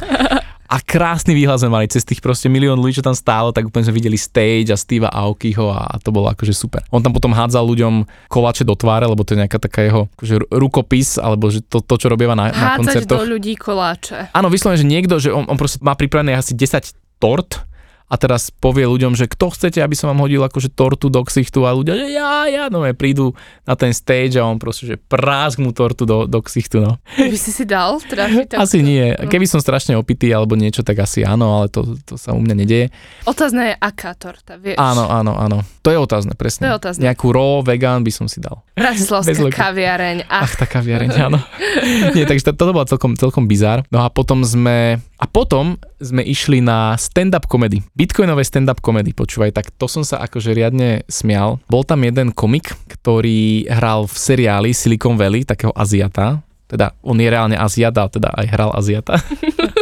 a 0.75 0.83
krásny 0.83 1.39
výhľad 1.39 1.63
sme 1.63 1.71
mali 1.71 1.87
cez 1.87 2.03
tých 2.03 2.19
proste 2.19 2.51
milión 2.51 2.75
ľudí, 2.83 2.99
čo 2.99 3.07
tam 3.07 3.15
stálo, 3.15 3.55
tak 3.55 3.71
úplne 3.71 3.87
sme 3.87 3.95
videli 3.95 4.19
stage 4.19 4.75
a 4.75 4.77
Steva 4.77 5.07
Aokiho 5.07 5.71
a 5.71 5.95
to 6.03 6.11
bolo 6.11 6.27
akože 6.27 6.51
super. 6.51 6.83
On 6.91 6.99
tam 6.99 7.15
potom 7.15 7.31
hádzal 7.31 7.63
ľuďom 7.63 8.03
koláče 8.27 8.67
do 8.67 8.75
tváre, 8.75 9.07
lebo 9.07 9.23
to 9.23 9.39
je 9.39 9.47
nejaká 9.47 9.63
taká 9.63 9.87
jeho 9.87 10.11
akože 10.19 10.51
rukopis, 10.51 11.15
alebo 11.23 11.47
že 11.47 11.63
to, 11.63 11.79
to 11.79 11.95
čo 11.95 12.11
robieva 12.11 12.35
na, 12.35 12.51
na 12.51 12.75
koncertoch. 12.75 13.23
do 13.23 13.39
ľudí 13.39 13.55
koláče. 13.55 14.35
Áno, 14.35 14.51
vyslovene, 14.51 14.83
že 14.83 14.89
niekto, 14.91 15.15
že 15.23 15.31
on, 15.31 15.47
on 15.47 15.55
proste 15.55 15.79
má 15.79 15.95
pripravené 15.95 16.35
asi 16.35 16.59
10 16.59 17.23
tort, 17.23 17.63
a 18.05 18.15
teraz 18.21 18.53
povie 18.53 18.85
ľuďom, 18.85 19.17
že 19.17 19.27
kto 19.27 19.51
chcete, 19.51 19.81
aby 19.81 19.97
som 19.97 20.13
vám 20.13 20.23
hodil 20.23 20.45
akože 20.45 20.71
tortu 20.77 21.09
do 21.09 21.25
ksichtu 21.25 21.65
a 21.65 21.73
ľudia, 21.73 21.97
že 21.97 22.09
ja, 22.13 22.47
ja, 22.47 22.65
no 22.69 22.85
prídu 22.95 23.33
na 23.65 23.75
ten 23.75 23.97
stage 23.97 24.37
a 24.37 24.45
on 24.45 24.61
proste, 24.61 24.85
že 24.85 24.97
prásk 25.01 25.57
mu 25.57 25.73
tortu 25.73 26.05
do, 26.05 26.29
do 26.29 26.39
ksichtu, 26.45 26.85
no. 26.85 27.01
By 27.17 27.39
si 27.41 27.51
si 27.51 27.65
dal 27.65 27.99
trafiť? 27.99 28.55
Asi 28.63 28.85
nie. 28.85 29.17
No. 29.17 29.27
Keby 29.27 29.49
som 29.49 29.59
strašne 29.59 29.97
opitý 29.97 30.31
alebo 30.31 30.55
niečo, 30.55 30.85
tak 30.85 31.01
asi 31.01 31.25
áno, 31.25 31.59
ale 31.59 31.73
to, 31.73 31.97
to 32.05 32.21
sa 32.21 32.37
u 32.37 32.41
mňa 32.41 32.55
nedieje. 32.55 32.87
Otázne 33.25 33.73
je, 33.73 33.75
aká 33.81 34.13
torta, 34.15 34.61
vieš? 34.61 34.77
Áno, 34.77 35.09
áno, 35.09 35.35
áno. 35.35 35.65
To 35.85 35.89
je 35.93 35.99
otázne, 35.99 36.37
presne. 36.37 36.69
To 36.69 36.77
je 36.77 36.79
otázne. 36.81 37.03
Nejakú 37.09 37.33
raw 37.33 37.65
vegan 37.65 38.05
by 38.05 38.13
som 38.13 38.27
si 38.29 38.41
dal. 38.41 38.65
Bratislavská 38.77 39.49
kaviareň. 39.49 40.29
Ach. 40.29 40.49
Ach, 40.49 40.53
tá 40.55 40.67
kaviareň, 40.69 41.11
áno. 41.25 41.41
nie, 42.17 42.29
takže 42.29 42.51
to, 42.51 42.53
toto 42.57 42.73
bolo 42.77 42.87
celkom, 42.89 43.17
celkom 43.17 43.45
bizár. 43.49 43.85
No 43.89 44.05
a 44.05 44.09
potom 44.13 44.45
sme, 44.45 45.01
a 45.01 45.27
potom 45.29 45.81
sme 46.01 46.21
išli 46.21 46.61
na 46.61 46.97
stand-up 47.01 47.49
komedy. 47.49 47.81
Bitcoinové 47.95 48.43
stand-up 48.43 48.83
komedy, 48.83 49.15
počúvaj, 49.15 49.55
tak 49.55 49.71
to 49.71 49.87
som 49.87 50.03
sa 50.03 50.19
akože 50.27 50.51
riadne 50.51 51.07
smial. 51.07 51.63
Bol 51.71 51.87
tam 51.87 52.03
jeden 52.03 52.35
komik, 52.35 52.75
ktorý 52.91 53.71
hral 53.71 54.11
v 54.11 54.15
seriáli 54.19 54.75
Silicon 54.75 55.15
Valley, 55.15 55.47
takého 55.47 55.71
Aziata, 55.79 56.43
teda 56.67 56.91
on 57.07 57.15
je 57.23 57.31
reálne 57.31 57.55
Aziat, 57.55 57.95
ale 57.95 58.11
teda 58.11 58.35
aj 58.35 58.47
hral 58.51 58.75
Aziata. 58.75 59.15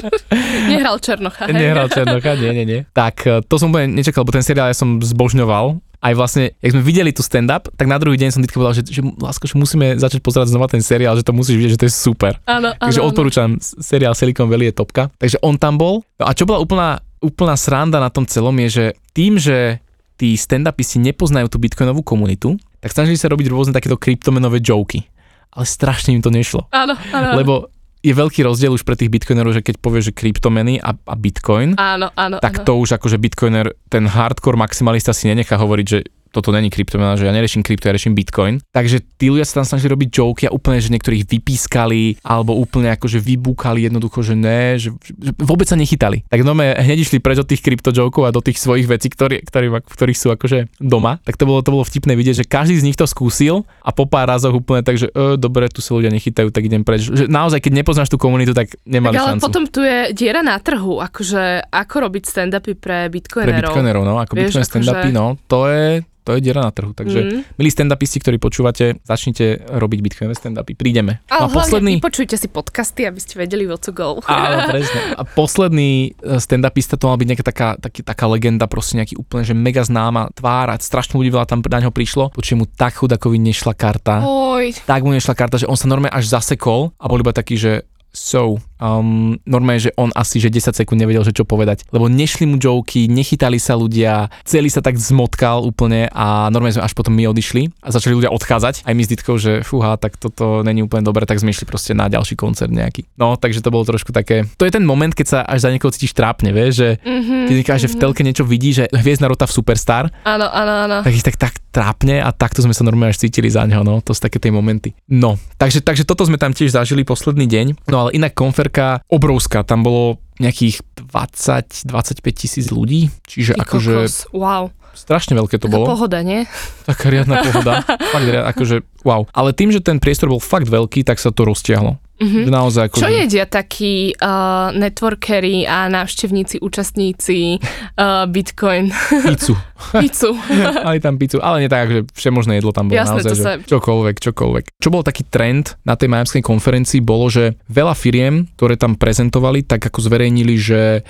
Nehral 0.69 1.01
Černocha. 1.01 1.49
Hej? 1.49 1.57
Nehral 1.57 1.89
Černocha, 1.89 2.37
nie, 2.37 2.53
nie, 2.53 2.65
nie. 2.69 2.81
Tak 2.93 3.17
e, 3.25 3.41
to 3.49 3.57
som 3.57 3.73
úplne 3.73 3.97
nečakal, 3.97 4.29
lebo 4.29 4.37
ten 4.37 4.45
seriál 4.45 4.69
ja 4.69 4.77
som 4.77 5.01
zbožňoval. 5.01 5.81
Aj 6.03 6.13
vlastne, 6.13 6.53
jak 6.61 6.77
sme 6.77 6.85
videli 6.85 7.17
tu 7.17 7.25
stand-up, 7.25 7.73
tak 7.81 7.89
na 7.89 7.97
druhý 7.97 8.21
deň 8.21 8.29
som 8.29 8.45
vždy 8.45 8.53
povedal, 8.53 8.75
že, 8.77 8.83
že 8.93 9.01
lásko, 9.01 9.49
že 9.49 9.57
musíme 9.57 9.97
začať 9.97 10.21
pozerať 10.21 10.53
znova 10.53 10.69
ten 10.69 10.85
seriál, 10.85 11.17
že 11.17 11.25
to 11.25 11.33
musíš 11.33 11.57
vidieť, 11.57 11.73
že 11.79 11.81
to 11.81 11.89
je 11.89 11.95
super. 11.97 12.37
Áno, 12.45 12.77
Takže 12.77 13.01
áno, 13.01 13.09
odporúčam, 13.09 13.57
seriál 13.63 14.13
Silicon 14.13 14.53
Valley 14.53 14.69
je 14.69 14.77
topka. 14.77 15.09
Takže 15.17 15.41
on 15.41 15.57
tam 15.57 15.81
bol. 15.81 16.05
No 16.21 16.29
a 16.29 16.37
čo 16.37 16.45
bola 16.45 16.61
úplná, 16.61 17.01
úplná 17.23 17.55
sranda 17.55 18.03
na 18.03 18.11
tom 18.11 18.27
celom 18.27 18.55
je, 18.67 18.69
že 18.69 18.85
tým, 19.15 19.39
že 19.39 19.79
tí 20.19 20.35
stand-upisti 20.35 20.99
nepoznajú 21.01 21.49
tú 21.49 21.63
bitcoinovú 21.63 22.03
komunitu, 22.03 22.59
tak 22.83 22.93
snažili 22.93 23.17
sa 23.17 23.31
robiť 23.31 23.47
rôzne 23.49 23.73
takéto 23.73 23.97
kryptomenové 23.97 24.59
joky 24.59 25.07
ale 25.53 25.65
strašne 25.69 26.17
im 26.17 26.25
to 26.25 26.33
nešlo. 26.33 26.67
Áno, 26.73 26.97
áno. 27.13 27.37
Lebo 27.37 27.55
je 28.03 28.11
veľký 28.11 28.43
rozdiel 28.43 28.75
už 28.75 28.83
pre 28.83 28.99
tých 28.99 29.13
bitcoinerov, 29.13 29.55
že 29.55 29.63
keď 29.63 29.79
povieš, 29.79 30.11
že 30.11 30.17
kryptomeny 30.17 30.81
a, 30.83 30.97
a 30.97 31.15
bitcoin, 31.15 31.79
áno, 31.79 32.11
áno, 32.19 32.43
tak 32.43 32.65
áno. 32.65 32.67
to 32.67 32.73
už 32.83 32.99
akože 32.99 33.21
bitcoiner, 33.21 33.71
ten 33.87 34.11
hardcore 34.11 34.59
maximalista 34.59 35.15
si 35.15 35.31
nenechá 35.31 35.55
hovoriť, 35.55 35.87
že 35.87 36.03
toto 36.33 36.49
není 36.51 36.73
kryptomena, 36.73 37.15
že 37.21 37.29
ja 37.29 37.33
neriešim 37.37 37.61
krypto, 37.61 37.87
ja 37.87 37.95
riešim 37.95 38.17
bitcoin. 38.17 38.65
Takže 38.73 39.05
tí 39.21 39.29
ľudia 39.29 39.45
sa 39.45 39.61
tam 39.61 39.77
snažili 39.77 39.93
robiť 39.93 40.09
joky 40.09 40.45
a 40.49 40.55
úplne, 40.55 40.81
že 40.81 40.89
niektorých 40.89 41.29
vypískali 41.29 42.25
alebo 42.25 42.57
úplne 42.57 42.89
akože 42.97 43.21
vybúkali 43.21 43.85
jednoducho, 43.85 44.25
že 44.25 44.35
ne, 44.35 44.81
že, 44.81 44.91
že 45.21 45.31
vôbec 45.37 45.69
sa 45.69 45.77
nechytali. 45.77 46.25
Tak 46.33 46.41
no 46.43 46.57
hneď 46.57 46.99
išli 47.05 47.21
preč 47.21 47.39
od 47.45 47.49
tých 47.49 47.61
krypto 47.61 47.93
jokov 47.93 48.25
a 48.25 48.35
do 48.35 48.41
tých 48.41 48.57
svojich 48.57 48.89
vecí, 48.89 49.13
ktorý, 49.13 49.45
ktorý, 49.45 49.85
ktorých 49.85 50.19
sú 50.19 50.33
akože 50.33 50.81
doma. 50.81 51.21
Tak 51.23 51.37
to 51.37 51.45
bolo, 51.45 51.61
to 51.61 51.71
bolo 51.71 51.85
vtipné 51.85 52.17
vidieť, 52.17 52.43
že 52.43 52.49
každý 52.49 52.81
z 52.81 52.87
nich 52.89 52.97
to 52.97 53.05
skúsil 53.05 53.69
a 53.85 53.93
po 53.93 54.09
pár 54.09 54.33
razoch 54.33 54.57
úplne 54.57 54.81
tak, 54.81 54.97
že 54.97 55.13
e, 55.13 55.37
dobre, 55.37 55.69
tu 55.69 55.85
sa 55.85 55.93
ľudia 55.93 56.09
nechytajú, 56.09 56.49
tak 56.49 56.65
idem 56.65 56.83
preč. 56.83 57.13
Že 57.13 57.29
naozaj, 57.29 57.61
keď 57.61 57.73
nepoznáš 57.85 58.09
tú 58.09 58.17
komunitu, 58.17 58.57
tak 58.57 58.73
nemali 58.89 59.19
tak 59.19 59.23
ale 59.23 59.31
šancu. 59.37 59.45
potom 59.45 59.65
tu 59.69 59.81
je 59.85 60.17
diera 60.17 60.41
na 60.41 60.57
trhu, 60.57 61.03
akože 61.03 61.69
ako 61.69 61.95
robiť 62.09 62.23
stand-upy 62.25 62.73
pre 62.79 63.11
bitcoinerov. 63.13 63.53
Pre 63.53 63.61
bitcoinerov, 63.69 64.03
no, 64.07 64.15
ako 64.23 64.33
Vieš, 64.39 64.47
bitcoin 64.49 64.65
stand-upy, 64.65 65.11
akože... 65.11 65.19
no, 65.19 65.27
to 65.51 65.61
je, 65.69 66.07
to 66.23 66.39
je 66.39 66.41
diera 66.41 66.63
na 66.63 66.71
trhu. 66.71 66.95
Takže, 66.95 67.19
mm. 67.19 67.59
milí 67.59 67.71
stand-upisti, 67.71 68.23
ktorí 68.23 68.39
počúvate, 68.39 69.03
začnite 69.03 69.67
robiť 69.67 69.99
bitcoinové 69.99 70.39
stand-upy. 70.39 70.79
Prídeme. 70.79 71.19
Ale 71.27 71.47
no 71.47 71.47
a 71.51 71.55
posledný... 71.55 71.99
vypočujte 71.99 72.39
si 72.39 72.47
podcasty, 72.47 73.07
aby 73.07 73.19
ste 73.19 73.35
vedeli, 73.39 73.67
o 73.67 73.79
co 73.79 73.91
go. 73.91 74.23
Áno, 74.31 74.71
presne. 74.71 75.19
A 75.19 75.23
posledný 75.27 76.15
e, 76.15 76.39
stand-upista 76.39 76.95
to 76.95 77.11
mal 77.11 77.19
byť 77.19 77.29
nejaká 77.29 77.45
taká, 77.47 77.69
taký, 77.77 78.01
taká 78.07 78.31
legenda, 78.31 78.71
proste 78.71 78.99
nejaký 78.99 79.19
úplne, 79.19 79.43
že 79.43 79.55
mega 79.55 79.83
známa 79.83 80.31
tvár 80.33 80.71
a 80.71 80.79
strašne 80.79 81.19
ľudí 81.19 81.35
veľa 81.35 81.47
tam 81.51 81.61
na 81.63 81.81
ňo 81.83 81.91
prišlo, 81.91 82.31
počujem 82.31 82.63
mu 82.63 82.67
tak 82.71 83.03
chudakovi 83.03 83.43
nešla 83.43 83.75
karta. 83.75 84.23
Oj. 84.23 84.79
Tak 84.87 85.03
mu 85.03 85.11
nešla 85.11 85.35
karta, 85.35 85.59
že 85.59 85.67
on 85.67 85.75
sa 85.75 85.91
normálne 85.91 86.15
až 86.15 86.31
zasekol 86.31 86.95
a 87.01 87.05
bol 87.11 87.19
iba 87.19 87.35
taký, 87.35 87.59
že 87.59 87.73
so, 88.13 88.61
um, 88.83 89.39
normálne, 89.47 89.79
že 89.79 89.95
on 89.95 90.11
asi 90.19 90.43
že 90.43 90.51
10 90.51 90.75
sekúnd 90.75 90.99
nevedel, 90.99 91.23
že 91.23 91.31
čo 91.31 91.47
povedať, 91.47 91.87
lebo 91.95 92.11
nešli 92.11 92.51
mu 92.51 92.59
joky, 92.59 93.07
nechytali 93.07 93.63
sa 93.63 93.79
ľudia, 93.79 94.27
celý 94.43 94.67
sa 94.67 94.83
tak 94.83 94.99
zmotkal 94.99 95.63
úplne 95.63 96.11
a 96.11 96.51
normálne 96.51 96.75
sme 96.75 96.87
až 96.87 96.99
potom 96.99 97.15
my 97.15 97.31
odišli 97.31 97.71
a 97.79 97.95
začali 97.95 98.19
ľudia 98.19 98.35
odchádzať. 98.35 98.83
Aj 98.83 98.95
my 98.95 99.03
s 99.07 99.11
Ditkou, 99.15 99.39
že 99.39 99.63
fúha, 99.63 99.95
tak 99.95 100.19
toto 100.19 100.67
není 100.67 100.83
úplne 100.83 101.07
dobre, 101.07 101.23
tak 101.23 101.39
sme 101.39 101.55
išli 101.55 101.69
proste 101.69 101.95
na 101.95 102.11
ďalší 102.11 102.35
koncert 102.35 102.75
nejaký. 102.75 103.07
No, 103.15 103.39
takže 103.39 103.63
to 103.63 103.71
bolo 103.71 103.87
trošku 103.87 104.11
také. 104.11 104.43
To 104.59 104.67
je 104.67 104.75
ten 104.75 104.83
moment, 104.83 105.15
keď 105.15 105.27
sa 105.29 105.39
až 105.47 105.69
za 105.69 105.71
niekoho 105.71 105.95
cítiš 105.95 106.17
trápne, 106.17 106.51
vieš, 106.51 106.73
že 106.83 106.89
mm-hmm, 106.99 107.47
keď 107.47 107.55
mm-hmm. 107.55 107.83
že 107.85 107.89
v 107.89 107.97
mhm. 107.97 108.03
telke 108.03 108.23
niečo 108.27 108.45
vidí, 108.49 108.75
že 108.75 108.89
hviezdna 108.91 109.31
rota 109.31 109.47
v 109.47 109.55
Superstar. 109.55 110.11
Áno, 110.27 110.49
áno, 110.49 110.73
áno. 110.89 110.99
Tak 111.05 111.13
ich 111.15 111.25
tak, 111.25 111.37
tak 111.39 111.55
trápne 111.73 112.21
a 112.21 112.31
takto 112.31 112.61
sme 112.61 112.77
sa 112.77 112.85
normálne 112.85 113.17
až 113.17 113.25
cítili 113.25 113.49
za 113.49 113.65
neho, 113.65 113.81
no, 113.81 114.05
to 114.05 114.13
sú 114.13 114.21
také 114.21 114.37
tie 114.37 114.53
momenty. 114.53 114.93
No, 115.09 115.41
takže, 115.57 115.81
takže 115.81 116.05
toto 116.05 116.29
sme 116.29 116.37
tam 116.37 116.53
tiež 116.53 116.77
zažili 116.77 117.01
posledný 117.03 117.49
deň, 117.49 117.89
no 117.89 118.07
ale 118.07 118.11
inak 118.13 118.37
konferka 118.73 119.05
obrovská, 119.13 119.61
tam 119.63 119.85
bolo 119.85 120.17
nejakých 120.41 120.81
20-25 120.97 121.93
tisíc 122.33 122.67
ľudí, 122.73 123.13
čiže 123.29 123.55
Ty 123.55 123.69
akože... 123.69 123.95
Wow. 124.33 124.73
Strašne 124.93 125.33
veľké 125.33 125.57
to 125.57 125.73
Taká 125.73 125.73
bolo. 125.73 125.87
pohoda, 125.89 126.21
nie? 126.21 126.45
Taká 126.85 127.09
riadna 127.09 127.41
pohoda. 127.41 127.81
fakt, 128.13 128.29
akože 128.29 128.85
wow. 129.09 129.25
Ale 129.33 129.57
tým, 129.57 129.73
že 129.73 129.81
ten 129.81 129.97
priestor 129.97 130.29
bol 130.29 130.37
fakt 130.37 130.69
veľký, 130.69 131.01
tak 131.01 131.17
sa 131.17 131.33
to 131.33 131.49
roztiahlo. 131.49 131.97
Mm-hmm. 132.23 132.45
Naozaj, 132.47 132.83
ako 132.87 132.97
Čo 133.03 133.11
že... 133.11 133.15
jedia 133.27 133.45
takí 133.51 134.15
uh, 134.15 134.71
networkery 134.71 135.67
a 135.67 135.91
návštevníci, 135.91 136.63
účastníci 136.63 137.59
uh, 137.59 138.31
Bitcoin? 138.31 138.95
Pizzu. 139.27 139.59
pizzu. 140.03 140.31
Mali 140.87 141.03
tam 141.03 141.19
pizzu, 141.19 141.43
ale 141.43 141.67
nie 141.67 141.71
tak, 141.71 141.91
že 141.91 142.01
všemožné 142.15 142.63
jedlo 142.63 142.71
tam 142.71 142.87
bolo 142.87 143.03
Jasné, 143.03 143.27
naozaj, 143.27 143.31
že 143.35 143.43
sa... 143.43 143.53
čokoľvek, 143.59 144.17
čokoľvek. 144.23 144.65
Čo 144.79 144.89
bol 144.95 145.03
taký 145.03 145.27
trend 145.27 145.75
na 145.83 145.99
tej 145.99 146.07
majamskej 146.15 146.43
konferencii 146.47 147.03
bolo, 147.03 147.27
že 147.27 147.59
veľa 147.67 147.99
firiem, 147.99 148.47
ktoré 148.55 148.79
tam 148.79 148.95
prezentovali, 148.95 149.67
tak 149.67 149.83
ako 149.83 149.99
zverejnili, 149.99 150.55
že 150.55 151.03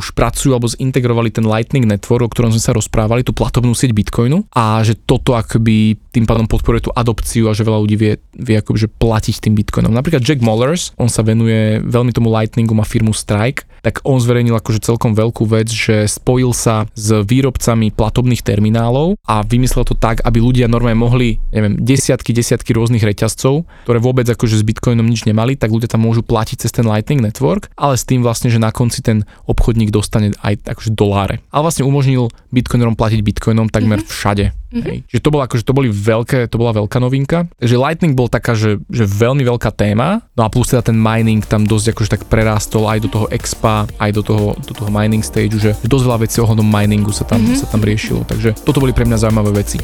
už 0.00 0.16
pracujú 0.16 0.56
alebo 0.56 0.72
zintegrovali 0.72 1.28
ten 1.28 1.44
Lightning 1.44 1.84
Network, 1.84 2.24
o 2.24 2.32
ktorom 2.32 2.50
sme 2.56 2.62
sa 2.64 2.72
rozprávali, 2.72 3.20
tú 3.20 3.36
platobnú 3.36 3.76
sieť 3.76 3.92
Bitcoinu 3.92 4.48
a 4.56 4.80
že 4.80 4.96
toto 4.96 5.36
akoby 5.36 6.00
tým 6.10 6.24
pádom 6.24 6.48
podporuje 6.48 6.88
tú 6.88 6.90
adopciu 6.96 7.46
a 7.46 7.54
že 7.54 7.62
veľa 7.62 7.78
ľudí 7.84 7.96
vie, 8.00 8.12
vie 8.34 8.56
akoby, 8.58 8.88
že 8.88 8.88
platiť 8.90 9.36
tým 9.44 9.54
Bitcoinom. 9.54 9.92
Napríklad 9.92 10.24
Jack 10.24 10.40
Mollers, 10.40 10.96
on 10.96 11.12
sa 11.12 11.20
venuje 11.20 11.78
veľmi 11.84 12.10
tomu 12.10 12.32
Lightningu, 12.32 12.74
má 12.74 12.82
firmu 12.82 13.14
Strike, 13.14 13.68
tak 13.80 14.04
on 14.04 14.20
zverejnil 14.20 14.56
akože 14.56 14.84
celkom 14.84 15.16
veľkú 15.16 15.48
vec, 15.48 15.68
že 15.72 16.04
spojil 16.04 16.52
sa 16.52 16.84
s 16.92 17.12
výrobcami 17.24 17.92
platobných 17.92 18.44
terminálov 18.44 19.16
a 19.24 19.40
vymyslel 19.40 19.88
to 19.88 19.96
tak, 19.96 20.20
aby 20.24 20.38
ľudia 20.40 20.68
normálne 20.68 21.00
mohli, 21.00 21.40
neviem, 21.52 21.80
desiatky, 21.80 22.36
desiatky 22.36 22.76
rôznych 22.76 23.04
reťazcov, 23.04 23.64
ktoré 23.88 23.98
vôbec 23.98 24.28
akože 24.28 24.60
s 24.60 24.66
Bitcoinom 24.66 25.08
nič 25.08 25.24
nemali, 25.24 25.56
tak 25.56 25.72
ľudia 25.72 25.88
tam 25.88 26.04
môžu 26.04 26.20
platiť 26.20 26.68
cez 26.68 26.70
ten 26.74 26.84
Lightning 26.84 27.24
Network, 27.24 27.72
ale 27.78 27.96
s 27.96 28.04
tým 28.04 28.20
vlastne, 28.20 28.52
že 28.52 28.60
na 28.60 28.70
konci 28.70 29.00
ten 29.00 29.24
obchodník 29.48 29.89
dostane 29.90 30.32
aj 30.40 30.62
akože 30.64 30.90
doláre. 30.94 31.42
Ale 31.50 31.66
vlastne 31.66 31.84
umožnil 31.86 32.30
Bitcoinerom 32.54 32.96
platiť 32.96 33.20
Bitcoinom 33.20 33.68
takmer 33.68 34.00
mm-hmm. 34.00 34.14
všade. 34.14 34.46
Mm-hmm. 34.50 34.86
Hej. 34.86 34.98
Že 35.10 35.18
to 35.18 35.28
bolo 35.34 35.42
akože 35.42 35.64
to 35.66 35.74
boli 35.74 35.88
veľké, 35.90 36.46
to 36.46 36.56
bola 36.56 36.70
veľká 36.70 36.98
novinka. 37.02 37.50
Takže 37.58 37.74
Lightning 37.74 38.14
bol 38.14 38.30
taká, 38.30 38.54
že, 38.54 38.78
že 38.86 39.02
veľmi 39.02 39.42
veľká 39.42 39.74
téma, 39.74 40.22
no 40.38 40.46
a 40.46 40.48
plus 40.48 40.70
teda 40.70 40.86
ten 40.86 40.94
mining 40.94 41.42
tam 41.42 41.66
dosť 41.66 41.90
akože 41.90 42.10
tak 42.14 42.22
prerástol 42.30 42.86
aj 42.86 42.98
do 43.02 43.08
toho 43.10 43.26
expa, 43.34 43.90
aj 43.98 44.10
do 44.14 44.22
toho, 44.22 44.54
do 44.62 44.72
toho 44.72 44.88
mining 44.94 45.26
stage, 45.26 45.58
že 45.58 45.74
dosť 45.82 46.04
veľa 46.06 46.18
vecí 46.22 46.38
ohľadom 46.38 46.66
miningu 46.66 47.10
sa 47.10 47.26
tam, 47.26 47.42
mm-hmm. 47.42 47.58
sa 47.58 47.66
tam 47.66 47.82
riešilo. 47.82 48.22
Takže 48.22 48.62
toto 48.62 48.78
boli 48.78 48.94
pre 48.94 49.02
mňa 49.02 49.18
zaujímavé 49.26 49.50
veci. 49.58 49.82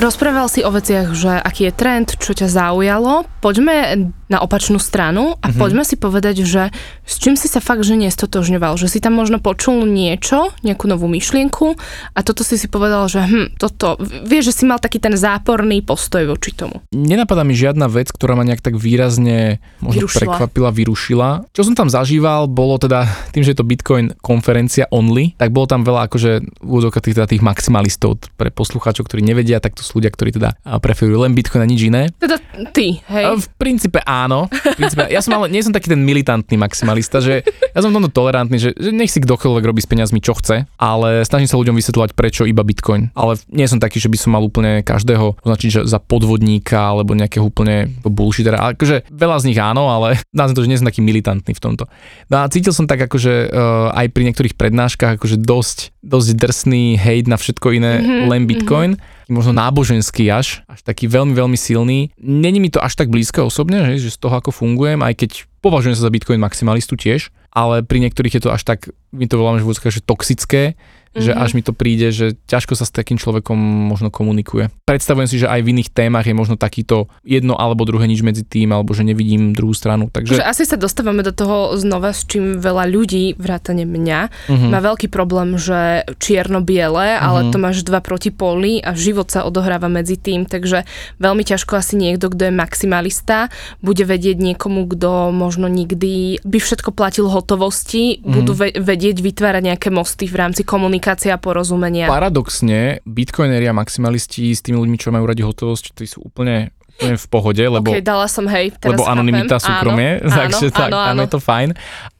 Rozprával 0.00 0.48
si 0.48 0.64
o 0.64 0.72
veciach, 0.72 1.12
že 1.12 1.28
aký 1.28 1.68
je 1.68 1.72
trend, 1.76 2.08
čo 2.16 2.32
ťa 2.32 2.48
zaujalo. 2.48 3.28
Poďme 3.44 4.08
na 4.30 4.38
opačnú 4.38 4.78
stranu 4.78 5.34
a 5.42 5.50
mm-hmm. 5.50 5.58
poďme 5.58 5.82
si 5.82 5.98
povedať, 5.98 6.46
že 6.46 6.70
s 7.02 7.18
čím 7.18 7.34
si 7.34 7.50
sa 7.50 7.58
fakt, 7.58 7.82
že 7.82 7.98
nestotožňoval, 7.98 8.78
že 8.78 8.86
si 8.86 9.02
tam 9.02 9.18
možno 9.18 9.42
počul 9.42 9.82
niečo, 9.84 10.54
nejakú 10.62 10.86
novú 10.86 11.10
myšlienku 11.10 11.74
a 12.14 12.18
toto 12.22 12.46
si 12.46 12.54
si 12.54 12.70
povedal, 12.70 13.10
že 13.10 13.26
hm, 13.26 13.58
toto, 13.58 13.98
vieš, 14.22 14.54
že 14.54 14.62
si 14.62 14.64
mal 14.70 14.78
taký 14.78 15.02
ten 15.02 15.18
záporný 15.18 15.82
postoj 15.82 16.30
voči 16.30 16.54
tomu. 16.54 16.78
Nenapadá 16.94 17.42
mi 17.42 17.58
žiadna 17.58 17.90
vec, 17.90 18.14
ktorá 18.14 18.38
ma 18.38 18.46
nejak 18.46 18.62
tak 18.62 18.78
výrazne 18.78 19.58
možno 19.82 20.06
vyrušila. 20.06 20.38
prekvapila, 20.38 20.70
vyrušila. 20.70 21.28
Čo 21.50 21.66
som 21.66 21.74
tam 21.74 21.90
zažíval, 21.90 22.46
bolo 22.46 22.78
teda 22.78 23.10
tým, 23.34 23.42
že 23.42 23.52
je 23.52 23.58
to 23.58 23.66
Bitcoin 23.66 24.14
konferencia 24.22 24.86
only, 24.94 25.34
tak 25.34 25.50
bolo 25.50 25.66
tam 25.66 25.82
veľa 25.82 26.06
akože 26.06 26.62
úvodzovka 26.62 27.02
tých, 27.02 27.18
teda 27.18 27.26
tých 27.26 27.42
maximalistov 27.42 28.22
pre 28.38 28.54
poslucháčov, 28.54 29.10
ktorí 29.10 29.26
nevedia, 29.26 29.58
tak 29.58 29.74
to 29.74 29.82
sú 29.82 29.98
ľudia, 29.98 30.14
ktorí 30.14 30.30
teda 30.38 30.54
preferujú 30.78 31.26
len 31.26 31.34
Bitcoin 31.34 31.66
a 31.66 31.68
nič 31.68 31.90
iné. 31.90 32.14
Teda 32.14 32.38
ty, 32.70 33.02
hej? 33.10 33.34
V 33.34 33.46
princípe 33.58 33.98
áno. 34.06 34.19
V 34.50 34.76
princípe, 34.76 35.06
ja 35.08 35.20
som 35.22 35.38
ale, 35.38 35.52
nie 35.52 35.62
som 35.62 35.70
taký 35.70 35.92
ten 35.92 36.02
militantný 36.02 36.58
maximalista, 36.58 37.22
že 37.22 37.46
ja 37.46 37.80
som 37.80 37.94
tomto 37.94 38.10
tolerantný, 38.10 38.58
že, 38.58 38.70
že 38.74 38.90
nech 38.90 39.12
si 39.12 39.22
kdokoľvek 39.22 39.64
robí 39.64 39.80
s 39.80 39.88
peniazmi 39.88 40.18
čo 40.18 40.34
chce, 40.36 40.66
ale 40.76 41.22
snažím 41.22 41.48
sa 41.48 41.60
ľuďom 41.60 41.76
vysvetľovať, 41.78 42.10
prečo 42.12 42.42
iba 42.44 42.66
Bitcoin. 42.66 43.14
Ale 43.14 43.38
nie 43.52 43.68
som 43.70 43.78
taký, 43.78 44.02
že 44.02 44.10
by 44.10 44.18
som 44.18 44.34
mal 44.34 44.42
úplne 44.42 44.82
každého 44.82 45.40
označiť 45.40 45.86
za 45.86 45.98
podvodníka 46.02 46.76
alebo 46.76 47.14
nejakého 47.14 47.46
úplne 47.46 47.92
bullshittera. 48.02 48.58
Ale 48.58 48.74
akože 48.74 49.08
veľa 49.12 49.36
z 49.40 49.46
nich 49.52 49.60
áno, 49.60 49.86
ale 49.88 50.18
nazvem 50.36 50.56
to, 50.56 50.64
že 50.66 50.70
nie 50.70 50.80
som 50.80 50.88
taký 50.88 51.00
militantný 51.04 51.52
v 51.54 51.62
tomto. 51.62 51.86
No 52.32 52.42
a 52.42 52.50
cítil 52.50 52.74
som 52.74 52.88
tak 52.88 53.06
akože 53.06 53.52
uh, 53.52 53.94
aj 53.94 54.06
pri 54.10 54.22
niektorých 54.30 54.58
prednáškach 54.58 55.20
akože 55.20 55.38
dosť, 55.38 55.92
dosť 56.00 56.28
drsný 56.36 56.96
hate 56.96 57.28
na 57.28 57.36
všetko 57.36 57.66
iné, 57.76 58.00
mm-hmm, 58.00 58.28
len 58.28 58.42
Bitcoin. 58.48 58.92
Mm-hmm 58.96 59.18
možno 59.30 59.54
náboženský 59.54 60.26
až, 60.28 60.66
až 60.66 60.82
taký 60.82 61.06
veľmi, 61.06 61.32
veľmi 61.32 61.54
silný. 61.54 62.10
Není 62.18 62.58
mi 62.58 62.68
to 62.68 62.82
až 62.82 62.98
tak 62.98 63.08
blízke 63.08 63.38
osobne, 63.38 63.86
že, 63.86 64.10
že 64.10 64.10
z 64.10 64.18
toho 64.18 64.34
ako 64.34 64.50
fungujem, 64.50 65.00
aj 65.06 65.14
keď 65.22 65.30
považujem 65.62 65.94
sa 65.94 66.10
za 66.10 66.12
Bitcoin 66.12 66.42
maximalistu 66.42 66.98
tiež, 66.98 67.30
ale 67.54 67.86
pri 67.86 68.02
niektorých 68.02 68.36
je 68.36 68.42
to 68.42 68.50
až 68.50 68.66
tak, 68.66 68.90
my 69.14 69.24
to 69.30 69.38
voláme 69.38 69.62
že, 69.62 70.02
že 70.02 70.02
toxické, 70.02 70.74
mm-hmm. 71.14 71.24
že 71.26 71.32
mhm. 71.34 71.38
až 71.42 71.50
mi 71.58 71.62
to 71.62 71.72
príde, 71.74 72.08
že 72.14 72.38
ťažko 72.46 72.78
sa 72.78 72.86
s 72.86 72.94
takým 72.94 73.18
človekom 73.18 73.58
možno 73.58 74.08
komunikuje. 74.14 74.70
Predstavujem 74.86 75.28
si, 75.28 75.36
že 75.42 75.50
aj 75.50 75.60
v 75.66 75.70
iných 75.74 75.90
témach 75.90 76.26
je 76.26 76.34
možno 76.34 76.54
takýto 76.54 77.10
jedno 77.26 77.58
alebo 77.58 77.82
druhé 77.82 78.06
nič 78.06 78.22
medzi 78.22 78.46
tým, 78.46 78.70
alebo 78.70 78.94
že 78.94 79.02
nevidím 79.02 79.54
druhú 79.54 79.74
stranu. 79.74 80.06
Takže... 80.10 80.38
Že 80.38 80.46
asi 80.46 80.64
sa 80.66 80.78
dostávame 80.78 81.26
do 81.26 81.34
toho 81.34 81.74
znova, 81.74 82.14
s 82.14 82.26
čím 82.26 82.62
veľa 82.62 82.86
ľudí, 82.86 83.34
vrátane 83.34 83.82
mňa, 83.86 84.20
mm-hmm. 84.50 84.70
má 84.70 84.78
veľký 84.78 85.10
problém, 85.10 85.58
že 85.58 86.06
čierno-biele, 86.22 87.18
mm-hmm. 87.18 87.26
ale 87.26 87.40
mhm. 87.46 87.50
to 87.50 87.56
máš 87.58 87.78
dva 87.82 87.98
protipóly 87.98 88.78
a 88.82 88.94
život 88.94 89.26
sa 89.30 89.42
odohráva 89.42 89.90
medzi 89.90 90.14
tým, 90.14 90.46
takže 90.46 90.86
veľmi 91.18 91.42
ťažko 91.42 91.78
asi 91.78 91.98
niekto, 91.98 92.30
kto 92.30 92.50
je 92.50 92.52
maximalista, 92.54 93.50
bude 93.82 94.02
vedieť 94.06 94.38
niekomu, 94.38 94.86
kto 94.86 95.34
možno 95.34 95.66
nikdy 95.66 96.42
by 96.42 96.58
všetko 96.58 96.94
platil 96.94 97.26
hotovosti, 97.26 98.18
mm-hmm. 98.18 98.32
budú 98.34 98.52
vedieť 98.78 99.16
vytvárať 99.22 99.62
nejaké 99.74 99.88
mosty 99.90 100.30
v 100.30 100.36
rámci 100.38 100.62
komunikácie 100.62 100.99
komunikácia 101.00 101.34
porozumenia. 101.40 102.04
Paradoxne, 102.06 103.00
bitcoineri 103.08 103.64
a 103.64 103.72
maximalisti 103.72 104.52
s 104.52 104.60
tými 104.60 104.76
ľuďmi, 104.76 104.96
čo 105.00 105.08
majú 105.08 105.24
radi 105.24 105.40
hotovosť, 105.40 105.96
tí 105.96 106.04
sú 106.04 106.20
úplne 106.28 106.76
úplne 107.00 107.16
v 107.16 107.26
pohode, 107.32 107.64
lebo, 107.64 107.88
okay, 107.96 108.04
dala 108.04 108.28
som, 108.28 108.44
hej, 108.44 108.76
teraz 108.76 109.00
lebo 109.00 109.08
anonimita, 109.08 109.56
súkromie, 109.56 110.20
áno, 110.20 110.36
takže 110.44 110.68
áno, 110.68 110.76
tak, 110.76 110.90
áno, 110.92 110.98
áno. 111.00 111.20
je 111.24 111.28
to 111.32 111.40
fajn. 111.40 111.68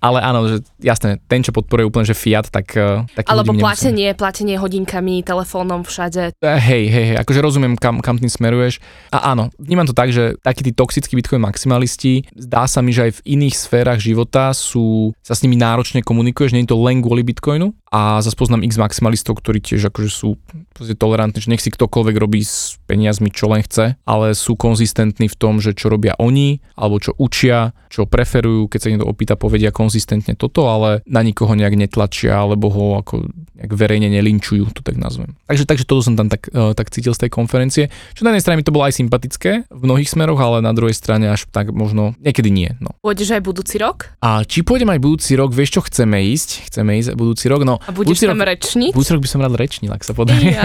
Ale 0.00 0.24
áno, 0.24 0.48
že 0.48 0.56
jasné, 0.80 1.20
ten, 1.28 1.44
čo 1.44 1.52
podporuje 1.52 1.84
úplne, 1.84 2.08
že 2.08 2.16
fiat, 2.16 2.48
tak 2.48 2.72
eh, 2.72 3.04
tak 3.12 3.28
Alebo 3.28 3.52
platenie, 3.52 4.16
platenie 4.16 4.56
hodinkami, 4.56 5.20
telefónom 5.20 5.84
všade. 5.84 6.32
Eh, 6.40 6.60
hej, 6.60 6.84
hej, 6.88 7.04
hej, 7.12 7.16
akože 7.20 7.40
rozumiem, 7.44 7.76
kam, 7.76 8.00
kam 8.00 8.16
tým 8.16 8.32
smeruješ. 8.32 8.80
A 9.12 9.36
áno, 9.36 9.52
vnímam 9.60 9.84
to 9.84 9.92
tak, 9.92 10.08
že 10.08 10.40
takí 10.40 10.64
tí 10.64 10.72
toxickí 10.72 11.12
bitcoin 11.20 11.44
maximalisti, 11.44 12.24
zdá 12.32 12.64
sa 12.64 12.80
mi, 12.80 12.96
že 12.96 13.12
aj 13.12 13.20
v 13.20 13.24
iných 13.36 13.54
sférach 13.60 14.00
života 14.00 14.56
sú, 14.56 15.12
sa 15.20 15.36
s 15.36 15.44
nimi 15.44 15.60
náročne 15.60 16.00
komunikuješ, 16.00 16.56
nie 16.56 16.64
je 16.64 16.72
to 16.72 16.80
len 16.80 17.04
kvôli 17.04 17.20
bitcoinu. 17.20 17.76
A 17.90 18.22
zase 18.22 18.38
poznám 18.38 18.62
x 18.70 18.78
maximalistov, 18.78 19.42
ktorí 19.42 19.58
tiež 19.58 19.90
akože 19.90 20.10
sú 20.14 20.38
tolerantní, 20.78 21.42
že 21.42 21.50
nech 21.50 21.58
si 21.58 21.74
ktokoľvek 21.74 22.16
robí 22.22 22.38
s 22.38 22.78
peniazmi, 22.86 23.34
čo 23.34 23.50
len 23.50 23.66
chce, 23.66 23.98
ale 24.06 24.32
sú 24.38 24.54
konzistentní 24.54 25.26
v 25.26 25.34
tom, 25.34 25.58
že 25.58 25.74
čo 25.74 25.90
robia 25.90 26.14
oni, 26.22 26.62
alebo 26.78 27.02
čo 27.02 27.18
učia, 27.18 27.74
čo 27.90 28.06
preferujú, 28.06 28.70
keď 28.70 28.78
sa 28.78 28.88
niekto 28.94 29.10
opýta, 29.10 29.34
povedia 29.34 29.74
konzistentne 29.74 29.89
toto, 30.38 30.70
ale 30.70 31.03
na 31.05 31.20
nikoho 31.20 31.53
nejak 31.59 31.74
netlačia, 31.74 32.38
alebo 32.38 32.70
ho 32.70 32.87
ako 33.03 33.26
nejak 33.61 33.72
verejne 33.76 34.09
nelinčujú, 34.09 34.72
to 34.72 34.81
tak 34.81 34.96
nazvem. 34.96 35.37
Takže, 35.44 35.68
takže 35.68 35.85
toto 35.85 36.00
som 36.00 36.16
tam 36.16 36.33
tak, 36.33 36.48
uh, 36.48 36.72
tak 36.72 36.88
cítil 36.88 37.12
z 37.12 37.29
tej 37.29 37.31
konferencie. 37.31 37.92
Čo 38.16 38.24
na 38.24 38.33
jednej 38.33 38.42
strane 38.42 38.57
mi 38.57 38.64
to 38.64 38.72
bolo 38.72 38.88
aj 38.88 38.96
sympatické 38.96 39.68
v 39.68 39.81
mnohých 39.85 40.09
smeroch, 40.09 40.40
ale 40.40 40.64
na 40.64 40.72
druhej 40.72 40.96
strane 40.96 41.29
až 41.29 41.44
tak 41.53 41.68
možno 41.68 42.16
niekedy 42.24 42.48
nie. 42.48 42.72
No. 42.81 42.96
Pôjdeš 43.05 43.37
aj 43.37 43.42
budúci 43.44 43.76
rok? 43.76 44.16
A 44.24 44.48
či 44.48 44.64
pôjdem 44.64 44.88
aj 44.88 45.00
budúci 45.05 45.37
rok, 45.37 45.53
vieš 45.53 45.76
čo 45.76 45.81
chceme 45.85 46.24
ísť? 46.33 46.72
Chceme 46.72 46.96
ísť 47.05 47.12
budúci 47.20 47.53
rok, 47.53 47.68
no. 47.68 47.76
A 47.85 47.92
budeš 47.92 48.24
tam 48.24 48.40
rok, 48.40 48.48
rečniť? 48.48 48.92
Budúci 48.96 49.12
rok 49.12 49.22
by 49.22 49.29
som 49.29 49.40
rád 49.44 49.55
rečnil, 49.61 49.92
ak 49.92 50.03
sa 50.09 50.16
podarí. 50.16 50.57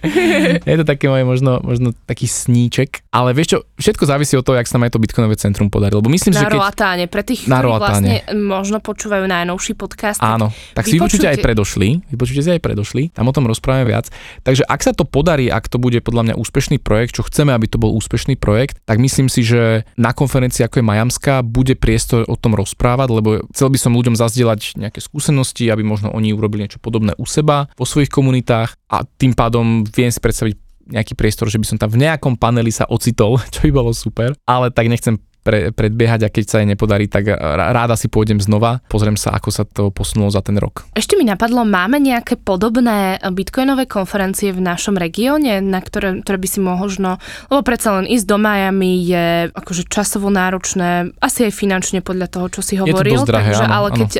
je 0.68 0.76
to 0.76 0.84
také 0.84 1.08
moje 1.08 1.24
možno, 1.24 1.64
možno 1.64 1.96
taký 2.04 2.28
sníček, 2.28 3.00
ale 3.08 3.32
vieš 3.32 3.56
čo, 3.56 3.58
všetko 3.80 4.04
závisí 4.04 4.36
od 4.36 4.44
toho, 4.44 4.60
jak 4.60 4.68
sa 4.68 4.76
nám 4.76 4.92
aj 4.92 4.92
to 4.92 5.00
Bitcoinové 5.00 5.40
centrum 5.40 5.72
podarí. 5.72 5.96
Lebo 5.96 6.12
myslím, 6.12 6.36
na 6.36 6.44
že 6.44 6.46
keď... 6.52 6.60
Roatáne, 6.60 7.04
pre 7.08 7.22
tých, 7.24 7.48
ktorí 7.48 7.68
vlastne 7.80 8.20
možno 8.56 8.80
počúvajú 8.80 9.28
najnovší 9.28 9.76
podcast. 9.76 10.16
Áno, 10.24 10.48
tak 10.72 10.88
si 10.88 10.96
vypočujte 10.96 11.28
aj 11.28 11.44
predošli, 11.44 12.08
vypočujte 12.08 12.40
si 12.40 12.50
aj 12.56 12.60
predošli, 12.64 13.12
tam 13.12 13.28
o 13.28 13.36
tom 13.36 13.44
rozprávame 13.44 13.92
viac. 13.92 14.08
Takže 14.40 14.64
ak 14.64 14.80
sa 14.80 14.96
to 14.96 15.04
podarí, 15.04 15.52
ak 15.52 15.68
to 15.68 15.76
bude 15.76 16.00
podľa 16.00 16.32
mňa 16.32 16.34
úspešný 16.40 16.80
projekt, 16.80 17.20
čo 17.20 17.28
chceme, 17.28 17.52
aby 17.52 17.68
to 17.68 17.76
bol 17.76 17.92
úspešný 17.92 18.40
projekt, 18.40 18.80
tak 18.88 18.96
myslím 18.96 19.28
si, 19.28 19.44
že 19.44 19.84
na 20.00 20.16
konferencii 20.16 20.64
ako 20.64 20.80
je 20.80 20.88
Majamská 20.88 21.44
bude 21.44 21.76
priestor 21.76 22.24
o 22.24 22.40
tom 22.40 22.56
rozprávať, 22.56 23.08
lebo 23.12 23.28
chcel 23.52 23.68
by 23.68 23.78
som 23.78 23.92
ľuďom 23.92 24.16
zazdieľať 24.16 24.80
nejaké 24.80 25.04
skúsenosti, 25.04 25.68
aby 25.68 25.84
možno 25.84 26.08
oni 26.16 26.32
urobili 26.32 26.64
niečo 26.64 26.80
podobné 26.80 27.12
u 27.20 27.28
seba, 27.28 27.68
vo 27.76 27.84
svojich 27.84 28.08
komunitách 28.08 28.72
a 28.88 29.04
tým 29.04 29.36
pádom 29.36 29.84
viem 29.84 30.08
si 30.08 30.22
predstaviť 30.22 30.66
nejaký 30.86 31.18
priestor, 31.18 31.50
že 31.50 31.58
by 31.58 31.66
som 31.66 31.78
tam 31.82 31.90
v 31.90 32.06
nejakom 32.06 32.38
paneli 32.38 32.70
sa 32.70 32.86
ocitol, 32.86 33.42
čo 33.52 33.66
by 33.66 33.70
bolo 33.74 33.90
super, 33.92 34.32
ale 34.46 34.70
tak 34.70 34.86
nechcem 34.86 35.18
pre, 35.46 35.70
predbiehať 35.70 36.26
a 36.26 36.32
keď 36.34 36.44
sa 36.50 36.56
jej 36.58 36.66
nepodarí, 36.66 37.06
tak 37.06 37.30
ráda 37.30 37.94
si 37.94 38.10
pôjdem 38.10 38.42
znova, 38.42 38.82
pozriem 38.90 39.14
sa, 39.14 39.38
ako 39.38 39.54
sa 39.54 39.62
to 39.62 39.94
posunulo 39.94 40.34
za 40.34 40.42
ten 40.42 40.58
rok. 40.58 40.90
Ešte 40.98 41.14
mi 41.14 41.22
napadlo, 41.22 41.62
máme 41.62 42.02
nejaké 42.02 42.34
podobné 42.34 43.22
bitcoinové 43.30 43.86
konferencie 43.86 44.50
v 44.50 44.58
našom 44.58 44.98
regióne, 44.98 45.62
na 45.62 45.78
ktoré, 45.78 46.18
ktoré 46.26 46.42
by 46.42 46.48
si 46.50 46.58
možno, 46.58 47.22
lebo 47.46 47.62
predsa 47.62 47.94
len 48.02 48.10
ísť 48.10 48.26
do 48.26 48.42
Miami 48.42 49.06
je 49.06 49.26
akože 49.54 49.86
časovo 49.86 50.34
náročné, 50.34 51.14
asi 51.22 51.46
aj 51.46 51.52
finančne 51.54 52.02
podľa 52.02 52.26
toho, 52.26 52.46
čo 52.50 52.60
si 52.66 52.74
hovoril. 52.74 53.14
Je 53.14 53.22
to 53.22 53.30
drahé, 53.30 53.54
takže, 53.54 53.66
áno, 53.70 53.74
ale 53.78 53.88
áno. 53.94 53.98
keď, 54.02 54.10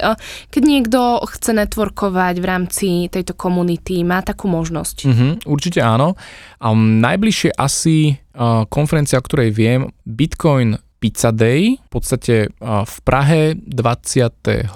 keď 0.55 0.63
niekto 0.63 1.01
chce 1.27 1.51
networkovať 1.59 2.35
v 2.39 2.47
rámci 2.47 2.89
tejto 3.11 3.35
komunity, 3.35 4.07
má 4.07 4.23
takú 4.23 4.47
možnosť. 4.47 4.97
Uh-huh, 5.09 5.33
určite 5.49 5.83
áno. 5.83 6.15
A 6.63 6.73
najbližšie 6.77 7.57
asi 7.57 8.15
uh, 8.15 8.69
konferencia, 8.71 9.19
o 9.19 9.25
ktorej 9.25 9.51
viem, 9.51 9.91
Bitcoin 10.07 10.86
Pizza 10.97 11.31
Day, 11.31 11.77
v 11.77 11.91
podstate 11.91 12.51
v 12.63 12.97
Prahe 13.05 13.55
20. 13.55 14.73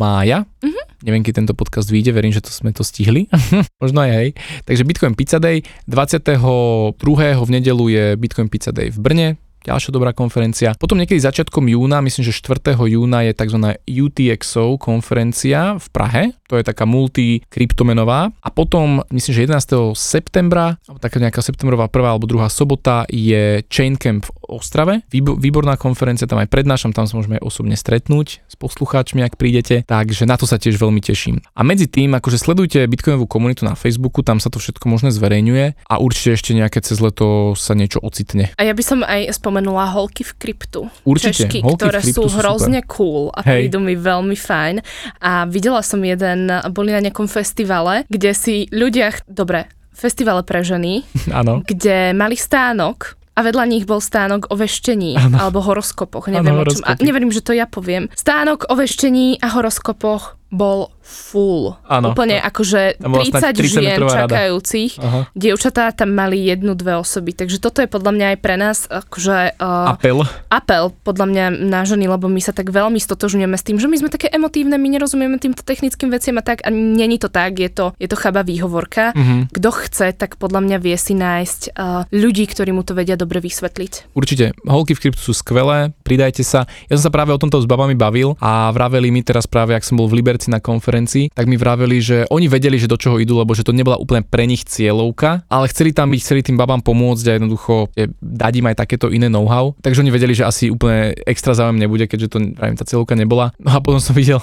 mája. 0.00 0.38
Mm-hmm. 0.64 0.84
Neviem, 1.04 1.22
keď 1.22 1.44
tento 1.44 1.54
podcast 1.54 1.92
vyjde, 1.92 2.16
verím, 2.16 2.32
že 2.32 2.40
to 2.40 2.48
sme 2.48 2.72
to 2.72 2.80
stihli. 2.80 3.28
Možno 3.82 4.04
aj 4.04 4.10
hej. 4.10 4.28
Takže 4.64 4.88
Bitcoin 4.88 5.12
Pizza 5.12 5.36
Day, 5.36 5.60
22. 5.84 6.96
v 7.44 7.50
nedelu 7.52 7.84
je 7.92 8.04
Bitcoin 8.16 8.48
Pizza 8.48 8.72
Day 8.72 8.88
v 8.88 8.98
Brne, 8.98 9.28
ďalšia 9.64 9.90
dobrá 9.90 10.12
konferencia. 10.12 10.76
Potom 10.76 11.00
niekedy 11.00 11.16
začiatkom 11.16 11.64
júna, 11.72 12.04
myslím, 12.04 12.22
že 12.28 12.36
4. 12.36 12.76
júna 12.76 13.24
je 13.24 13.32
tzv. 13.32 13.58
UTXO 13.88 14.76
konferencia 14.76 15.80
v 15.80 15.86
Prahe, 15.88 16.24
to 16.46 16.60
je 16.60 16.64
taká 16.64 16.84
multi-kryptomenová. 16.84 18.28
A 18.44 18.48
potom, 18.52 19.00
myslím, 19.08 19.32
že 19.32 19.40
11. 19.48 19.96
septembra, 19.96 20.76
alebo 20.84 21.00
taká 21.00 21.16
nejaká 21.16 21.40
septembrová 21.40 21.88
prvá 21.88 22.12
alebo 22.12 22.28
druhá 22.28 22.52
sobota 22.52 23.08
je 23.08 23.64
Chaincamp 23.72 24.28
v 24.28 24.30
Ostrave. 24.46 25.02
Výborná 25.14 25.80
konferencia, 25.80 26.28
tam 26.28 26.40
aj 26.42 26.52
prednášam, 26.52 26.92
tam 26.92 27.08
sa 27.08 27.16
môžeme 27.16 27.40
osobne 27.40 27.74
stretnúť 27.74 28.44
s 28.44 28.54
poslucháčmi, 28.60 29.24
ak 29.24 29.40
prídete, 29.40 29.82
takže 29.88 30.28
na 30.28 30.36
to 30.36 30.44
sa 30.44 30.60
tiež 30.60 30.76
veľmi 30.76 31.00
teším. 31.00 31.40
A 31.56 31.64
medzi 31.64 31.88
tým, 31.88 32.12
akože 32.14 32.36
sledujte 32.36 32.84
Bitcoinovú 32.84 33.24
komunitu 33.24 33.64
na 33.64 33.74
Facebooku, 33.78 34.20
tam 34.20 34.38
sa 34.38 34.52
to 34.52 34.60
všetko 34.60 34.84
možné 34.90 35.10
zverejňuje 35.14 35.88
a 35.88 35.94
určite 35.96 36.36
ešte 36.36 36.52
nejaké 36.52 36.84
cez 36.84 37.00
leto 37.00 37.56
sa 37.56 37.72
niečo 37.72 37.98
ocitne. 38.04 38.52
A 38.60 38.62
ja 38.68 38.76
by 38.76 38.84
som 38.84 39.00
aj 39.00 39.32
spomenula 39.32 39.90
holky 39.94 40.22
v 40.22 40.32
kryptu. 40.36 40.80
Určite, 41.08 41.48
Češky, 41.48 41.58
holky 41.64 41.80
ktoré 41.80 41.98
v 42.00 42.04
kryptu 42.04 42.20
sú 42.20 42.24
sú 42.28 42.38
hrozne 42.40 42.80
cool 42.86 43.30
a 43.34 43.40
Hej. 43.46 43.68
prídu 43.68 43.78
mi 43.80 43.94
veľmi 43.94 44.36
fajn. 44.36 44.76
A 45.22 45.46
videla 45.48 45.80
som 45.80 46.00
jeden, 46.02 46.50
boli 46.74 46.90
na 46.92 47.00
nejakom 47.00 47.30
festivale, 47.30 48.04
kde 48.10 48.30
si 48.34 48.54
ľudia, 48.70 49.14
dobre, 49.26 49.70
festivale 49.94 50.42
pre 50.42 50.66
ženy, 50.66 51.06
Áno. 51.40 51.62
kde 51.64 52.12
mali 52.12 52.34
stánok 52.34 53.16
a 53.34 53.40
vedľa 53.42 53.64
nich 53.66 53.84
bol 53.84 53.98
stánok 53.98 54.48
o 54.50 54.54
veštení 54.54 55.18
Áno. 55.18 55.36
alebo 55.42 55.58
horoskopoch, 55.58 56.30
neviem 56.30 56.54
Áno, 56.54 56.62
o 56.62 56.70
čom. 56.70 56.86
A 56.86 56.94
neverím, 57.02 57.34
že 57.34 57.42
to 57.42 57.50
ja 57.50 57.66
poviem. 57.66 58.06
Stánok 58.14 58.70
o 58.70 58.74
veštení 58.78 59.42
a 59.42 59.50
horoskopoch 59.58 60.38
bol 60.52 60.94
full. 61.04 61.76
Áno. 61.84 62.16
Úplne 62.16 62.40
akože 62.40 62.96
Tam 62.96 63.12
bola 63.12 63.28
30 63.28 63.36
snáď 63.36 63.54
30 63.60 63.68
žien 63.68 64.00
čakajúcich. 64.00 64.92
Aha. 65.02 65.20
Dievčatá 65.36 65.92
tam 65.92 66.16
mali 66.16 66.48
jednu, 66.48 66.72
dve 66.72 66.96
osoby. 66.96 67.36
Takže 67.36 67.60
toto 67.60 67.84
je 67.84 67.88
podľa 67.90 68.12
mňa 68.16 68.26
aj 68.34 68.38
pre 68.40 68.56
nás 68.56 68.78
akože... 68.88 69.60
Uh, 69.60 69.92
Apel. 69.98 70.24
apel 70.48 70.84
podľa 71.04 71.26
mňa 71.28 71.44
na 71.68 71.84
ženy, 71.84 72.08
lebo 72.08 72.32
my 72.32 72.40
sa 72.40 72.56
tak 72.56 72.72
veľmi 72.72 72.96
stotožňujeme 72.96 73.52
s 73.52 73.64
tým, 73.66 73.76
že 73.76 73.90
my 73.90 73.96
sme 74.00 74.08
také 74.08 74.32
emotívne, 74.32 74.80
my 74.80 74.88
nerozumieme 74.96 75.36
týmto 75.36 75.60
technickým 75.60 76.08
veciam 76.08 76.40
a 76.40 76.42
tak 76.46 76.64
a 76.64 76.72
není 76.72 77.20
to 77.20 77.28
tak, 77.28 77.60
je 77.60 77.68
to, 77.68 77.92
je 78.00 78.08
to 78.08 78.16
chaba 78.16 78.40
výhovorka. 78.40 79.12
Mhm. 79.12 79.52
Kto 79.52 79.70
chce, 79.84 80.16
tak 80.16 80.40
podľa 80.40 80.64
mňa 80.64 80.76
vie 80.80 80.96
si 80.96 81.12
nájsť 81.12 81.60
uh, 81.76 82.08
ľudí, 82.08 82.48
ktorí 82.48 82.72
mu 82.72 82.80
to 82.80 82.96
vedia 82.96 83.20
dobre 83.20 83.44
vysvetliť. 83.44 84.16
Určite, 84.16 84.56
holky 84.64 84.96
v 84.96 85.02
kryptu 85.08 85.20
sú 85.20 85.36
skvelé, 85.36 85.92
pridajte 86.00 86.40
sa. 86.40 86.64
Ja 86.88 86.96
som 86.96 87.12
sa 87.12 87.12
práve 87.12 87.36
o 87.36 87.38
tomto 87.38 87.60
s 87.60 87.68
babami 87.68 87.92
bavil 87.92 88.40
a 88.40 88.72
vraveli 88.72 89.12
mi 89.12 89.20
teraz 89.20 89.44
práve, 89.44 89.76
ak 89.76 89.84
som 89.84 90.00
bol 90.00 90.08
v 90.08 90.24
Liberci 90.34 90.50
na 90.50 90.58
konferencii, 90.58 91.30
tak 91.30 91.46
mi 91.46 91.54
vraveli, 91.54 92.02
že 92.02 92.26
oni 92.26 92.50
vedeli, 92.50 92.74
že 92.74 92.90
do 92.90 92.98
čoho 92.98 93.22
idú, 93.22 93.38
lebo 93.38 93.54
že 93.54 93.62
to 93.62 93.70
nebola 93.70 93.94
úplne 94.02 94.26
pre 94.26 94.50
nich 94.50 94.66
cieľovka, 94.66 95.46
ale 95.46 95.70
chceli 95.70 95.94
tam 95.94 96.10
byť, 96.10 96.20
chceli 96.26 96.42
tým 96.42 96.58
babám 96.58 96.82
pomôcť 96.82 97.24
a 97.30 97.32
jednoducho 97.38 97.94
je, 97.94 98.10
dať 98.18 98.52
im 98.58 98.66
aj 98.66 98.82
takéto 98.82 99.14
iné 99.14 99.30
know-how. 99.30 99.78
Takže 99.78 100.02
oni 100.02 100.10
vedeli, 100.10 100.34
že 100.34 100.42
asi 100.42 100.74
úplne 100.74 101.14
extra 101.22 101.54
záujem 101.54 101.78
nebude, 101.78 102.10
keďže 102.10 102.34
to 102.34 102.38
pravím, 102.58 102.74
tá 102.74 102.82
cieľovka 102.82 103.14
nebola. 103.14 103.54
No 103.62 103.78
a 103.78 103.78
potom 103.78 104.02
som 104.02 104.10
videl 104.10 104.42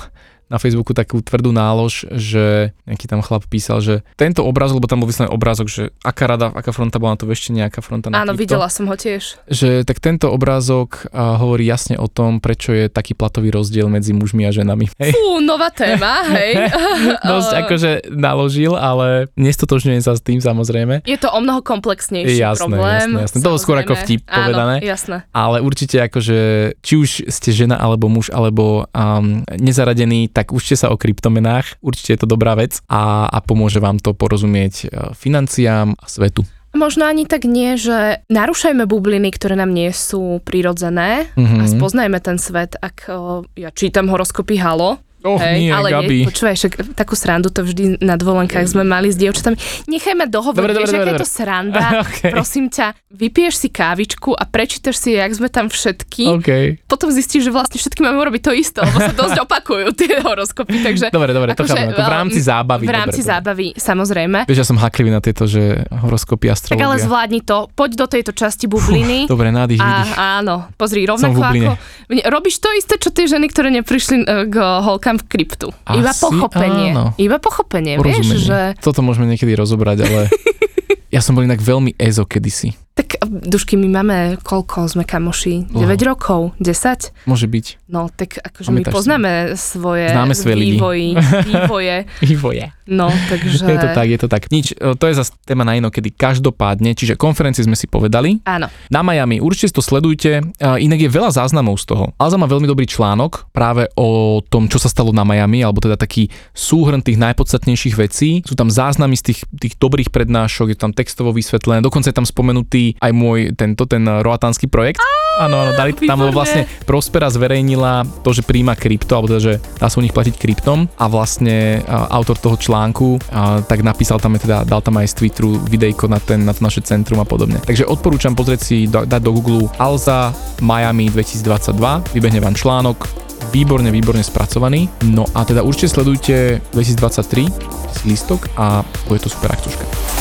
na 0.51 0.59
Facebooku 0.59 0.91
takú 0.91 1.23
tvrdú 1.23 1.55
nálož, 1.55 2.03
že 2.11 2.75
nejaký 2.83 3.07
tam 3.07 3.23
chlap 3.23 3.47
písal, 3.47 3.79
že 3.79 4.03
tento 4.19 4.43
obrazok, 4.43 4.83
lebo 4.83 4.91
tam 4.91 4.99
bol 4.99 5.07
vyslený 5.07 5.31
obrázok, 5.31 5.71
že 5.71 5.83
aká 6.03 6.27
rada, 6.27 6.51
aká 6.51 6.75
fronta 6.75 6.99
bola 6.99 7.15
na 7.15 7.19
to 7.19 7.25
ešte 7.31 7.55
nejaká 7.55 7.79
fronta 7.79 8.11
na 8.11 8.19
Áno, 8.19 8.35
krypto 8.35 8.41
videla 8.43 8.67
som 8.67 8.83
ho 8.91 8.95
tiež. 8.99 9.39
že 9.47 9.87
tak 9.87 10.03
tento 10.03 10.27
obrázok 10.27 11.07
a, 11.15 11.39
hovorí 11.39 11.63
jasne 11.63 11.95
o 11.95 12.11
tom, 12.11 12.43
prečo 12.43 12.75
je 12.75 12.91
taký 12.91 13.15
platový 13.15 13.47
rozdiel 13.55 13.87
medzi 13.87 14.11
mužmi 14.11 14.43
a 14.43 14.51
ženami. 14.51 14.91
Hej. 14.99 15.15
Fú, 15.15 15.39
nová 15.39 15.71
téma, 15.71 16.27
hej. 16.35 16.67
Dosť 17.31 17.51
akože 17.63 17.91
naložil, 18.11 18.75
ale 18.75 19.31
nestotožňujem 19.39 20.03
sa 20.03 20.17
s 20.17 20.21
tým 20.25 20.43
samozrejme. 20.43 21.07
Je 21.07 21.15
to 21.15 21.31
o 21.31 21.39
mnoho 21.39 21.63
komplexnejší 21.63 22.41
Jasné, 22.41 22.65
problém. 22.67 23.07
jasné, 23.15 23.21
jasné. 23.23 23.37
To 23.39 23.55
skôr 23.61 23.77
ako 23.77 23.93
vtip 23.93 24.25
Áno, 24.25 24.35
povedané. 24.51 24.75
jasné. 24.81 25.23
Ale 25.31 25.61
určite 25.61 26.01
akože, 26.01 26.39
či 26.81 26.93
už 26.97 27.09
ste 27.29 27.53
žena 27.53 27.77
alebo 27.77 28.09
muž 28.09 28.33
alebo 28.33 28.89
um, 28.89 29.45
nezaradený, 29.53 30.33
tak 30.33 30.40
učte 30.49 30.73
sa 30.73 30.89
o 30.89 30.97
kryptomenách. 30.97 31.77
Určite 31.86 32.17
je 32.17 32.19
to 32.25 32.27
dobrá 32.27 32.58
vec 32.58 32.82
a, 32.89 33.30
a 33.30 33.38
pomôže 33.45 33.77
vám 33.77 34.01
to 34.01 34.17
porozumieť 34.17 34.73
uh, 34.89 35.13
financiám 35.13 35.93
a 35.93 36.06
svetu. 36.10 36.41
Možno 36.73 37.04
ani 37.04 37.27
tak 37.27 37.45
nie, 37.45 37.77
že 37.77 38.23
narúšajme 38.32 38.88
bubliny, 38.89 39.30
ktoré 39.36 39.60
nám 39.60 39.75
nie 39.75 39.91
sú 39.91 40.39
prirodzené 40.41 41.27
Mhm. 41.36 41.58
a 41.60 41.63
spoznajme 41.67 42.17
ten 42.23 42.39
svet, 42.39 42.80
ak 42.80 43.12
o, 43.12 43.43
ja 43.60 43.75
čítam 43.75 44.08
horoskopy 44.08 44.56
Halo, 44.56 45.04
Oh, 45.21 45.38
Hej, 45.38 45.57
nie, 45.62 45.69
ale 45.69 45.93
Gabi. 45.93 46.25
Nie, 46.25 46.29
počúvaj, 46.34 46.55
však 46.57 46.73
takú 46.97 47.13
srandu 47.13 47.53
to 47.53 47.62
vždy 47.62 48.01
na 48.01 48.17
dvolenkách 48.17 48.65
sme 48.65 48.81
mali 48.81 49.13
s 49.13 49.17
dievčatami. 49.21 49.53
Nechajme 49.86 50.25
dohovoriť, 50.25 50.57
Dobre, 50.57 51.13
je 51.13 51.21
to 51.21 51.27
sranda. 51.27 51.84
Okay. 52.01 52.34
Prosím 52.34 52.67
ťa, 52.67 52.97
vypiješ 53.13 53.55
si 53.62 53.67
kávičku 53.69 54.34
a 54.34 54.43
prečítaš 54.49 54.97
si, 54.97 55.13
jak 55.13 55.29
sme 55.38 55.53
tam 55.53 55.69
všetky. 55.69 56.23
OK. 56.34 56.49
Potom 56.89 57.13
zistíš, 57.13 57.47
že 57.47 57.51
vlastne 57.53 57.77
všetky 57.77 58.01
máme 58.01 58.17
urobiť 58.17 58.41
to 58.41 58.51
isté, 58.57 58.81
lebo 58.81 58.97
sa 58.97 59.13
dosť 59.13 59.38
opakujú 59.45 59.93
tie 59.93 60.17
horoskopy. 60.17 60.81
Takže 60.81 61.13
Dobre, 61.13 61.31
dobre, 61.31 61.53
to 61.53 61.62
akože, 61.62 61.77
chápem. 61.77 61.93
V 61.93 62.10
rámci 62.10 62.39
zábavy. 62.41 62.86
V 62.89 62.93
rámci 62.93 63.21
dobre, 63.21 63.31
zábavy, 63.31 63.67
samozrejme. 63.77 64.38
Vieš, 64.49 64.60
ja 64.65 64.67
som 64.67 64.77
haklivý 64.81 65.13
na 65.13 65.21
tieto, 65.21 65.45
že 65.45 65.86
horoskopy, 65.93 66.49
Tak 66.49 66.53
astrológia. 66.57 66.86
ale 66.89 66.95
zvládni 66.97 67.41
to, 67.45 67.69
poď 67.77 67.91
do 68.01 68.05
tejto 68.10 68.31
časti 68.34 68.65
bubliny. 68.65 69.29
Dobre, 69.29 69.53
nádych. 69.53 69.79
A 69.79 70.41
áno, 70.41 70.71
pozri, 70.75 71.05
rovnako 71.05 71.38
ako... 71.38 71.71
Robíš 72.12 72.60
to 72.60 72.69
isté, 72.75 72.99
čo 72.99 73.13
tie 73.13 73.23
ženy, 73.29 73.47
ktoré 73.47 73.71
neprišli 73.71 74.23
e, 74.23 74.25
k 74.51 74.55
holkám 74.60 75.11
v 75.17 75.26
kryptu. 75.28 75.67
Iba 75.89 76.13
Asi 76.13 76.24
pochopenie. 76.24 76.93
áno. 76.93 77.12
Iba 77.17 77.41
pochopenie, 77.41 77.97
vieš, 77.97 78.24
Porozumenie. 78.24 78.45
že... 78.45 78.60
Toto 78.80 79.02
môžeme 79.02 79.26
niekedy 79.28 79.52
rozobrať, 79.58 79.97
ale 80.06 80.21
ja 81.15 81.19
som 81.19 81.34
bol 81.34 81.43
inak 81.43 81.60
veľmi 81.60 81.97
ezo 81.97 82.24
kedysi. 82.24 82.76
Tak, 82.91 83.23
dušky, 83.23 83.80
my 83.80 83.88
máme 83.88 84.17
koľko 84.43 84.84
sme 84.91 85.08
kamoši? 85.08 85.71
Dlho. 85.71 85.88
9 85.88 86.12
rokov? 86.12 86.51
10? 86.60 87.15
Môže 87.23 87.47
byť. 87.47 87.88
No, 87.88 88.12
tak 88.12 88.36
akože 88.43 88.67
Máme 88.67 88.84
my 88.84 88.91
poznáme 88.91 89.32
svoje 89.56 90.12
Známe 90.12 90.36
svoje 90.36 90.56
vývoji, 90.60 91.15
vývoje. 91.51 91.95
Vývoje. 92.19 92.65
No, 92.91 93.08
takže... 93.32 93.63
Je 93.63 93.80
to 93.80 93.89
tak, 93.95 94.08
je 94.12 94.19
to 94.19 94.27
tak. 94.27 94.43
Nič, 94.51 94.75
e, 94.75 94.99
to 94.99 95.08
je 95.08 95.15
zase 95.15 95.32
téma 95.47 95.63
na 95.63 95.80
inokedy. 95.80 96.12
Každopádne, 96.12 96.91
čiže 96.91 97.15
konferencie 97.15 97.63
sme 97.63 97.80
si 97.80 97.88
povedali. 97.88 98.43
Áno. 98.43 98.67
Na 98.91 98.99
Miami, 98.99 99.39
určite 99.39 99.71
si 99.71 99.75
to 99.80 99.84
sledujte. 99.84 100.43
E, 100.43 100.84
Inak 100.84 100.99
je 100.99 101.08
veľa 101.08 101.32
záznamov 101.32 101.80
z 101.80 101.95
toho. 101.95 102.12
Alza 102.19 102.36
má 102.36 102.51
veľmi 102.51 102.67
dobrý 102.67 102.84
článok 102.91 103.47
práve 103.56 103.88
o 103.95 104.43
tom, 104.43 104.67
čo 104.67 104.84
sa 104.84 104.91
stalo 104.91 105.15
na 105.15 105.23
Miami, 105.23 105.63
alebo 105.63 105.80
teda 105.80 105.95
taký 105.95 106.27
súhrn 106.51 106.99
tých 106.99 107.15
najpodstatnejších 107.15 107.95
vecí. 107.95 108.43
Sú 108.43 108.60
tam 108.60 108.67
záznamy 108.67 109.15
z 109.15 109.32
tých, 109.32 109.39
tých 109.56 109.80
dobrých 109.80 110.12
prednášok, 110.12 110.75
je 110.75 110.77
tam 110.80 110.91
textovo 110.91 111.32
vysvetlené. 111.32 111.80
Dokonca 111.80 112.12
je 112.12 112.17
tam 112.19 112.27
spomenutý 112.27 112.81
aj 112.98 113.12
môj 113.13 113.54
tento, 113.54 113.86
ten 113.86 114.04
roatánsky 114.04 114.65
projekt. 114.65 115.02
Áno, 115.39 115.63
áno, 115.63 115.72
dali 115.74 115.96
tam 115.96 116.20
výborné. 116.28 116.36
vlastne 116.36 116.62
Prospera 116.84 117.32
zverejnila 117.32 118.04
to, 118.20 118.36
že 118.36 118.44
príjma 118.44 118.76
krypto, 118.76 119.15
alebo 119.15 119.32
teda, 119.32 119.41
že 119.41 119.54
dá 119.80 119.88
sa 119.88 119.98
u 119.98 120.04
nich 120.04 120.12
platiť 120.12 120.36
kryptom 120.36 120.91
a 121.00 121.06
vlastne 121.08 121.82
a, 121.88 122.12
autor 122.20 122.36
toho 122.36 122.60
článku 122.60 123.15
a, 123.32 123.63
tak 123.63 123.80
napísal 123.82 124.20
tam 124.20 124.36
teda, 124.36 124.67
dal 124.67 124.84
tam 124.84 125.00
aj 125.00 125.08
z 125.08 125.15
Twitteru 125.24 125.56
videjko 125.72 126.12
na, 126.12 126.20
ten, 126.20 126.44
na 126.44 126.52
to 126.52 126.62
naše 126.62 126.84
centrum 126.84 127.24
a 127.24 127.26
podobne. 127.26 127.63
Takže 127.63 127.88
odporúčam 127.88 128.36
pozrieť 128.36 128.62
si, 128.62 128.78
dať 128.91 129.22
do 129.24 129.32
Google 129.32 129.72
Alza 129.80 130.36
Miami 130.60 131.08
2022, 131.10 132.12
vybehne 132.12 132.44
vám 132.44 132.54
článok, 132.54 133.22
výborne, 133.50 133.89
výborne 133.89 134.22
spracovaný. 134.22 134.86
No 135.10 135.26
a 135.34 135.41
teda 135.41 135.65
určite 135.65 135.98
sledujte 135.98 136.62
2023 136.78 138.06
lístok 138.06 138.54
a 138.62 138.86
bude 139.10 139.20
to 139.26 139.30
super 139.34 139.50
aktuška. 139.50 140.20